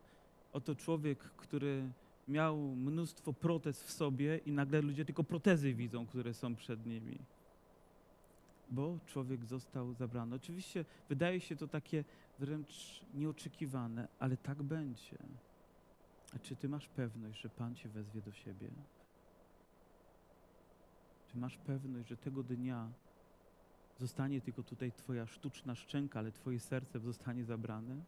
Oto 0.53 0.75
człowiek, 0.75 1.19
który 1.19 1.89
miał 2.27 2.57
mnóstwo 2.57 3.33
protez 3.33 3.83
w 3.83 3.91
sobie 3.91 4.37
i 4.37 4.51
nagle 4.51 4.81
ludzie 4.81 5.05
tylko 5.05 5.23
protezy 5.23 5.73
widzą, 5.73 6.07
które 6.07 6.33
są 6.33 6.55
przed 6.55 6.85
nimi. 6.85 7.19
Bo 8.69 8.99
człowiek 9.05 9.45
został 9.45 9.93
zabrany. 9.93 10.35
Oczywiście 10.35 10.85
wydaje 11.09 11.41
się 11.41 11.55
to 11.55 11.67
takie 11.67 12.03
wręcz 12.39 13.01
nieoczekiwane, 13.13 14.07
ale 14.19 14.37
tak 14.37 14.63
będzie. 14.63 15.17
A 16.35 16.39
czy 16.39 16.55
ty 16.55 16.69
masz 16.69 16.87
pewność, 16.87 17.41
że 17.41 17.49
Pan 17.49 17.75
cię 17.75 17.89
wezwie 17.89 18.21
do 18.21 18.31
siebie? 18.31 18.69
Czy 21.27 21.37
masz 21.37 21.57
pewność, 21.57 22.09
że 22.09 22.17
tego 22.17 22.43
dnia 22.43 22.91
zostanie 23.97 24.41
tylko 24.41 24.63
tutaj 24.63 24.91
twoja 24.91 25.27
sztuczna 25.27 25.75
szczęka, 25.75 26.19
ale 26.19 26.31
twoje 26.31 26.59
serce 26.59 26.99
zostanie 26.99 27.45
zabrane? 27.45 28.01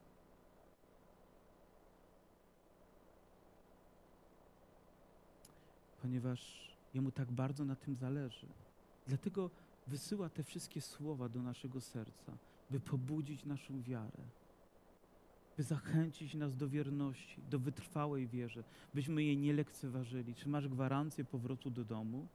Ponieważ 6.02 6.70
Jemu 6.94 7.12
tak 7.12 7.32
bardzo 7.32 7.66
na 7.66 7.76
tym 7.76 7.96
zależy. 7.96 8.48
Dlatego 9.08 9.50
wysyła 9.88 10.30
te 10.30 10.44
wszystkie 10.44 10.82
słowa 10.82 11.30
do 11.30 11.42
naszego 11.42 11.82
serca, 11.82 12.38
by 12.70 12.80
pobudzić 12.80 13.46
naszą 13.46 13.82
wiarę, 13.82 14.24
by 15.58 15.64
zachęcić 15.64 16.34
nas 16.34 16.56
do 16.56 16.70
wierności, 16.70 17.42
do 17.50 17.60
wytrwałej 17.60 18.28
wierze, 18.28 18.64
byśmy 18.94 19.24
jej 19.24 19.38
nie 19.38 19.54
lekceważyli. 19.54 20.36
Czy 20.36 20.50
masz 20.50 20.68
gwarancję 20.68 21.26
powrotu 21.26 21.70
do 21.70 21.86
domu? 21.86 22.28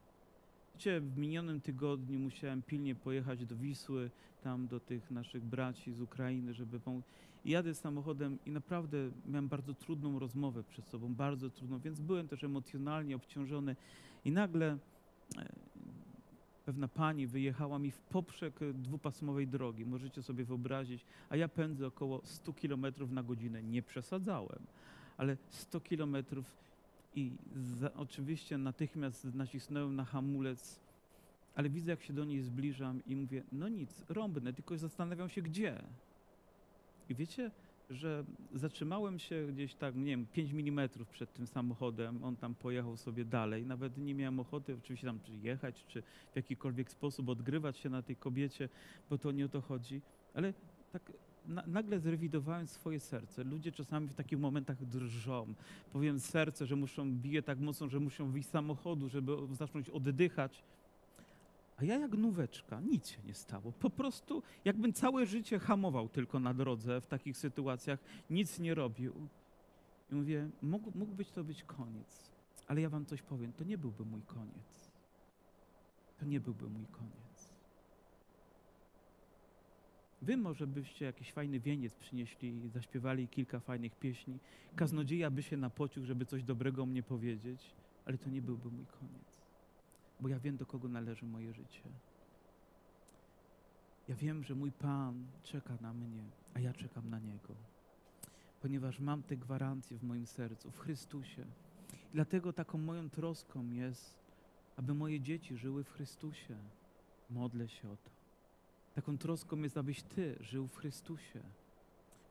Wiecie, 0.75 1.01
w 1.01 1.17
minionym 1.17 1.61
tygodniu 1.61 2.19
musiałem 2.19 2.61
pilnie 2.61 2.95
pojechać 2.95 3.45
do 3.45 3.55
Wisły, 3.55 4.11
tam 4.41 4.67
do 4.67 4.79
tych 4.79 5.11
naszych 5.11 5.43
braci 5.43 5.93
z 5.93 6.01
Ukrainy, 6.01 6.53
żeby 6.53 6.79
pomóc. 6.79 7.05
I 7.45 7.51
jadę 7.51 7.75
samochodem 7.75 8.37
i 8.45 8.51
naprawdę 8.51 8.97
miałem 9.25 9.47
bardzo 9.47 9.73
trudną 9.73 10.19
rozmowę 10.19 10.63
przed 10.63 10.87
sobą, 10.87 11.13
bardzo 11.13 11.49
trudną, 11.49 11.79
więc 11.79 11.99
byłem 11.99 12.27
też 12.27 12.43
emocjonalnie 12.43 13.15
obciążony. 13.15 13.75
I 14.25 14.31
nagle 14.31 14.77
e, 15.37 15.49
pewna 16.65 16.87
pani 16.87 17.27
wyjechała 17.27 17.79
mi 17.79 17.91
w 17.91 17.99
poprzek 17.99 18.59
dwupasmowej 18.73 19.47
drogi, 19.47 19.85
możecie 19.85 20.23
sobie 20.23 20.45
wyobrazić, 20.45 21.05
a 21.29 21.35
ja 21.35 21.47
pędzę 21.47 21.87
około 21.87 22.21
100 22.23 22.53
km 22.53 22.85
na 23.11 23.23
godzinę. 23.23 23.63
Nie 23.63 23.81
przesadzałem, 23.81 24.59
ale 25.17 25.37
100 25.49 25.79
kilometrów 25.79 26.65
i 27.15 27.31
za, 27.55 27.93
oczywiście 27.93 28.57
natychmiast 28.57 29.25
nacisnąłem 29.25 29.95
na 29.95 30.05
hamulec, 30.05 30.79
ale 31.55 31.69
widzę, 31.69 31.91
jak 31.91 32.01
się 32.01 32.13
do 32.13 32.25
niej 32.25 32.41
zbliżam 32.41 33.01
i 33.05 33.15
mówię, 33.15 33.43
no 33.51 33.67
nic, 33.67 34.03
rąbnę, 34.09 34.53
tylko 34.53 34.77
zastanawiam 34.77 35.29
się 35.29 35.41
gdzie. 35.41 35.83
I 37.09 37.15
wiecie, 37.15 37.51
że 37.89 38.23
zatrzymałem 38.53 39.19
się 39.19 39.47
gdzieś 39.47 39.75
tak, 39.75 39.95
nie 39.95 40.05
wiem, 40.05 40.25
5 40.33 40.51
mm 40.51 40.89
przed 41.11 41.33
tym 41.33 41.47
samochodem, 41.47 42.23
on 42.23 42.35
tam 42.35 42.55
pojechał 42.55 42.97
sobie 42.97 43.25
dalej, 43.25 43.65
nawet 43.65 43.97
nie 43.97 44.15
miałem 44.15 44.39
ochoty 44.39 44.75
oczywiście 44.83 45.07
tam 45.07 45.19
czy 45.19 45.35
jechać, 45.35 45.85
czy 45.87 46.01
w 46.33 46.35
jakikolwiek 46.35 46.91
sposób 46.91 47.29
odgrywać 47.29 47.77
się 47.77 47.89
na 47.89 48.01
tej 48.01 48.15
kobiecie, 48.15 48.69
bo 49.09 49.17
to 49.17 49.31
nie 49.31 49.45
o 49.45 49.49
to 49.49 49.61
chodzi, 49.61 50.01
ale 50.33 50.53
tak 50.91 51.11
na, 51.47 51.63
nagle 51.67 51.99
zrewidowałem 51.99 52.67
swoje 52.67 52.99
serce. 52.99 53.43
Ludzie 53.43 53.71
czasami 53.71 54.07
w 54.07 54.13
takich 54.13 54.39
momentach 54.39 54.85
drżą. 54.85 55.53
Powiem 55.93 56.19
serce, 56.19 56.65
że 56.65 56.75
muszą, 56.75 57.11
bije 57.11 57.41
tak 57.41 57.59
mocno, 57.59 57.87
że 57.87 57.99
muszą 57.99 58.31
wyjść 58.31 58.47
z 58.47 58.51
samochodu, 58.51 59.09
żeby 59.09 59.37
zacząć 59.51 59.89
oddychać. 59.89 60.63
A 61.77 61.83
ja 61.83 61.99
jak 61.99 62.11
nóweczka, 62.11 62.81
nic 62.81 63.07
się 63.07 63.21
nie 63.25 63.33
stało. 63.33 63.71
Po 63.71 63.89
prostu 63.89 64.43
jakbym 64.65 64.93
całe 64.93 65.25
życie 65.25 65.59
hamował 65.59 66.09
tylko 66.09 66.39
na 66.39 66.53
drodze 66.53 67.01
w 67.01 67.07
takich 67.07 67.37
sytuacjach, 67.37 67.99
nic 68.29 68.59
nie 68.59 68.75
robił. 68.75 69.13
I 70.11 70.15
mówię, 70.15 70.49
mógł, 70.61 70.91
mógł 70.95 71.15
być 71.15 71.31
to 71.31 71.43
być 71.43 71.63
koniec. 71.63 72.31
Ale 72.67 72.81
ja 72.81 72.89
wam 72.89 73.05
coś 73.05 73.21
powiem, 73.21 73.53
to 73.53 73.63
nie 73.63 73.77
byłby 73.77 74.05
mój 74.05 74.21
koniec. 74.21 74.91
To 76.19 76.25
nie 76.25 76.39
byłby 76.39 76.69
mój 76.69 76.85
koniec. 76.85 77.24
Wy 80.25 80.37
może 80.37 80.67
byście 80.67 81.05
jakiś 81.05 81.31
fajny 81.31 81.59
wieniec 81.59 81.93
przynieśli 81.93 82.65
i 82.65 82.69
zaśpiewali 82.69 83.27
kilka 83.27 83.59
fajnych 83.59 83.95
pieśni. 83.95 84.39
Kaznodzieja 84.75 85.31
by 85.31 85.43
się 85.43 85.57
napocił, 85.57 86.05
żeby 86.05 86.25
coś 86.25 86.43
dobrego 86.43 86.83
o 86.83 86.85
mnie 86.85 87.03
powiedzieć, 87.03 87.75
ale 88.05 88.17
to 88.17 88.29
nie 88.29 88.41
byłby 88.41 88.71
mój 88.71 88.85
koniec 88.85 89.45
bo 90.19 90.29
ja 90.29 90.39
wiem, 90.39 90.57
do 90.57 90.65
kogo 90.65 90.87
należy 90.87 91.25
moje 91.25 91.53
życie. 91.53 91.81
Ja 94.07 94.15
wiem, 94.15 94.43
że 94.43 94.55
mój 94.55 94.71
Pan 94.71 95.25
czeka 95.43 95.77
na 95.81 95.93
mnie, 95.93 96.23
a 96.53 96.59
ja 96.59 96.73
czekam 96.73 97.09
na 97.09 97.19
Niego, 97.19 97.55
ponieważ 98.61 98.99
mam 98.99 99.23
te 99.23 99.37
gwarancje 99.37 99.97
w 99.97 100.03
moim 100.03 100.25
sercu, 100.25 100.71
w 100.71 100.79
Chrystusie. 100.79 101.45
Dlatego 102.13 102.53
taką 102.53 102.77
moją 102.77 103.09
troską 103.09 103.71
jest, 103.71 104.19
aby 104.77 104.93
moje 104.93 105.21
dzieci 105.21 105.57
żyły 105.57 105.83
w 105.83 105.91
Chrystusie. 105.91 106.55
Modlę 107.29 107.69
się 107.69 107.89
o 107.89 107.97
to. 107.97 108.14
Taką 108.95 109.17
troską 109.17 109.57
jest, 109.57 109.77
abyś 109.77 110.03
Ty 110.03 110.37
żył 110.39 110.67
w 110.67 110.75
Chrystusie, 110.75 111.39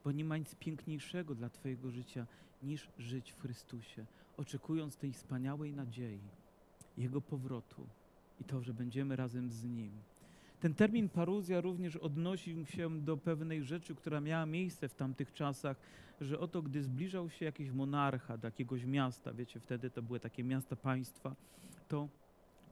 bo 0.05 0.13
nie 0.13 0.25
ma 0.25 0.37
nic 0.37 0.55
piękniejszego 0.55 1.35
dla 1.35 1.49
Twojego 1.49 1.91
życia 1.91 2.27
niż 2.63 2.89
żyć 2.99 3.33
w 3.33 3.41
Chrystusie, 3.41 4.07
oczekując 4.37 4.97
tej 4.97 5.13
wspaniałej 5.13 5.73
nadziei 5.73 6.21
jego 6.99 7.21
powrotu 7.21 7.87
i 8.41 8.45
to, 8.45 8.63
że 8.63 8.75
będziemy 8.75 9.17
razem 9.17 9.51
z 9.51 9.65
Nim. 9.65 9.93
Ten 10.61 10.75
termin 10.75 11.09
paruzja 11.09 11.61
również 11.61 11.97
odnosił 11.97 12.67
się 12.67 13.01
do 13.01 13.17
pewnej 13.17 13.65
rzeczy, 13.65 13.95
która 13.95 14.21
miała 14.21 14.47
miejsce 14.47 14.89
w 14.89 14.95
tamtych 14.95 15.33
czasach, 15.33 15.77
że 16.21 16.41
oto 16.41 16.63
gdy 16.63 16.83
zbliżał 16.83 17.31
się 17.31 17.45
jakiś 17.45 17.71
monarcha 17.71 18.39
do 18.39 18.47
jakiegoś 18.47 18.85
miasta, 18.85 19.33
wiecie, 19.33 19.61
wtedy 19.61 19.91
to 19.91 20.03
były 20.03 20.21
takie 20.21 20.45
miasta 20.45 20.77
państwa, 20.77 21.37
to 21.89 22.09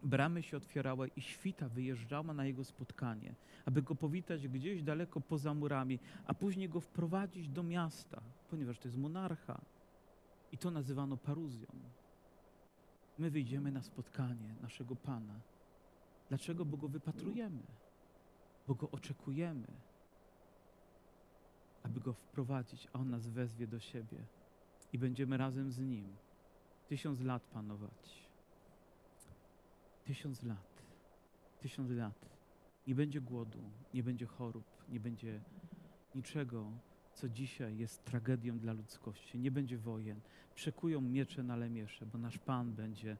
bramy 0.02 0.42
się 0.42 0.56
otwierały 0.56 1.10
i 1.16 1.20
świta 1.20 1.68
wyjeżdżała 1.68 2.34
na 2.34 2.44
jego 2.44 2.64
spotkanie, 2.64 3.34
aby 3.64 3.82
go 3.82 3.94
powitać 3.94 4.48
gdzieś 4.48 4.82
daleko 4.82 5.20
poza 5.20 5.54
murami, 5.54 5.98
a 6.26 6.34
później 6.34 6.68
go 6.68 6.80
wprowadzić 6.80 7.48
do 7.48 7.62
miasta, 7.62 8.22
ponieważ 8.50 8.78
to 8.78 8.88
jest 8.88 8.98
monarcha. 8.98 9.60
I 10.52 10.58
to 10.58 10.70
nazywano 10.70 11.16
paruzją. 11.16 11.66
my 13.18 13.30
wyjdziemy 13.30 13.72
na 13.72 13.82
spotkanie 13.82 14.54
naszego 14.62 14.96
Pana. 14.96 15.40
Dlaczego? 16.28 16.64
Bo 16.64 16.76
Go 16.76 16.88
wypatrujemy, 16.88 17.62
bo 18.68 18.74
Go 18.74 18.90
oczekujemy, 18.90 19.66
aby 21.82 22.00
Go 22.00 22.12
wprowadzić, 22.12 22.88
a 22.92 22.98
On 22.98 23.10
nas 23.10 23.28
wezwie 23.28 23.66
do 23.66 23.80
siebie 23.80 24.18
i 24.92 24.98
będziemy 24.98 25.36
razem 25.36 25.70
z 25.70 25.78
Nim 25.78 26.16
tysiąc 26.88 27.20
lat 27.20 27.42
panować. 27.42 28.21
Tysiąc 30.04 30.42
lat. 30.42 30.82
Tysiąc 31.60 31.90
lat. 31.90 32.28
Nie 32.86 32.94
będzie 32.94 33.20
głodu, 33.20 33.58
nie 33.94 34.02
będzie 34.02 34.26
chorób, 34.26 34.64
nie 34.88 35.00
będzie 35.00 35.40
niczego, 36.14 36.70
co 37.14 37.28
dzisiaj 37.28 37.78
jest 37.78 38.04
tragedią 38.04 38.58
dla 38.58 38.72
ludzkości. 38.72 39.38
Nie 39.38 39.50
będzie 39.50 39.78
wojen. 39.78 40.20
Przekują 40.54 41.00
miecze 41.00 41.42
na 41.42 41.56
lemiesze, 41.56 42.06
bo 42.06 42.18
nasz 42.18 42.38
Pan 42.38 42.72
będzie, 42.72 43.16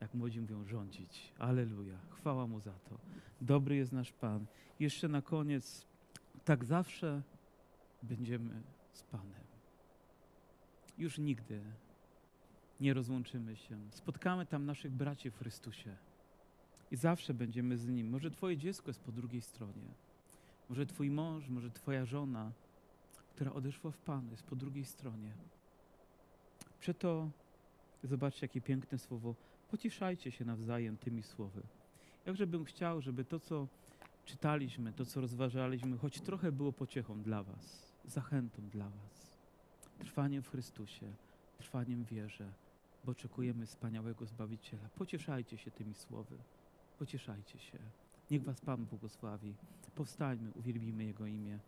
jak 0.00 0.14
młodzi 0.14 0.40
mówią, 0.40 0.64
rządzić. 0.64 1.32
Aleluja. 1.38 1.98
Chwała 2.10 2.46
Mu 2.46 2.60
za 2.60 2.72
to. 2.72 2.98
Dobry 3.40 3.76
jest 3.76 3.92
nasz 3.92 4.12
Pan. 4.12 4.46
Jeszcze 4.80 5.08
na 5.08 5.22
koniec, 5.22 5.86
tak 6.44 6.64
zawsze 6.64 7.22
będziemy 8.02 8.62
z 8.92 9.02
Panem. 9.02 9.44
Już 10.98 11.18
nigdy 11.18 11.62
nie 12.80 12.94
rozłączymy 12.94 13.56
się. 13.56 13.78
Spotkamy 13.90 14.46
tam 14.46 14.66
naszych 14.66 14.92
braci 14.92 15.30
w 15.30 15.38
Chrystusie 15.38 15.96
i 16.90 16.96
zawsze 16.96 17.34
będziemy 17.34 17.78
z 17.78 17.88
Nim. 17.88 18.10
Może 18.10 18.30
Twoje 18.30 18.56
dziecko 18.56 18.88
jest 18.88 19.00
po 19.00 19.12
drugiej 19.12 19.40
stronie. 19.40 19.88
Może 20.68 20.86
Twój 20.86 21.10
mąż, 21.10 21.48
może 21.48 21.70
Twoja 21.70 22.04
żona, 22.04 22.52
która 23.34 23.52
odeszła 23.52 23.90
w 23.90 23.98
Panu, 23.98 24.30
jest 24.30 24.42
po 24.42 24.56
drugiej 24.56 24.84
stronie. 24.84 25.32
Przeto 26.80 27.30
zobaczcie, 28.04 28.44
jakie 28.44 28.60
piękne 28.60 28.98
słowo. 28.98 29.34
Pocieszajcie 29.70 30.30
się 30.30 30.44
nawzajem 30.44 30.96
tymi 30.96 31.22
słowy. 31.22 31.62
Jakże 32.26 32.46
bym 32.46 32.64
chciał, 32.64 33.00
żeby 33.00 33.24
to, 33.24 33.40
co 33.40 33.66
czytaliśmy, 34.24 34.92
to, 34.92 35.06
co 35.06 35.20
rozważaliśmy, 35.20 35.98
choć 35.98 36.20
trochę 36.20 36.52
było 36.52 36.72
pociechą 36.72 37.22
dla 37.22 37.42
Was, 37.42 37.92
zachętą 38.04 38.62
dla 38.68 38.88
Was, 38.88 39.36
trwaniem 39.98 40.42
w 40.42 40.48
Chrystusie, 40.48 41.12
trwaniem 41.58 42.04
w 42.04 42.08
wierze, 42.08 42.52
bo 43.04 43.12
oczekujemy 43.12 43.66
wspaniałego 43.66 44.26
Zbawiciela. 44.26 44.88
Pocieszajcie 44.88 45.58
się 45.58 45.70
tymi 45.70 45.94
słowy. 45.94 46.36
Pocieszajcie 47.00 47.58
się. 47.58 47.78
Niech 48.30 48.42
Was 48.42 48.60
Pan 48.60 48.86
błogosławi. 48.86 49.54
Powstańmy, 49.94 50.50
uwielbimy 50.52 51.04
Jego 51.04 51.26
imię. 51.26 51.58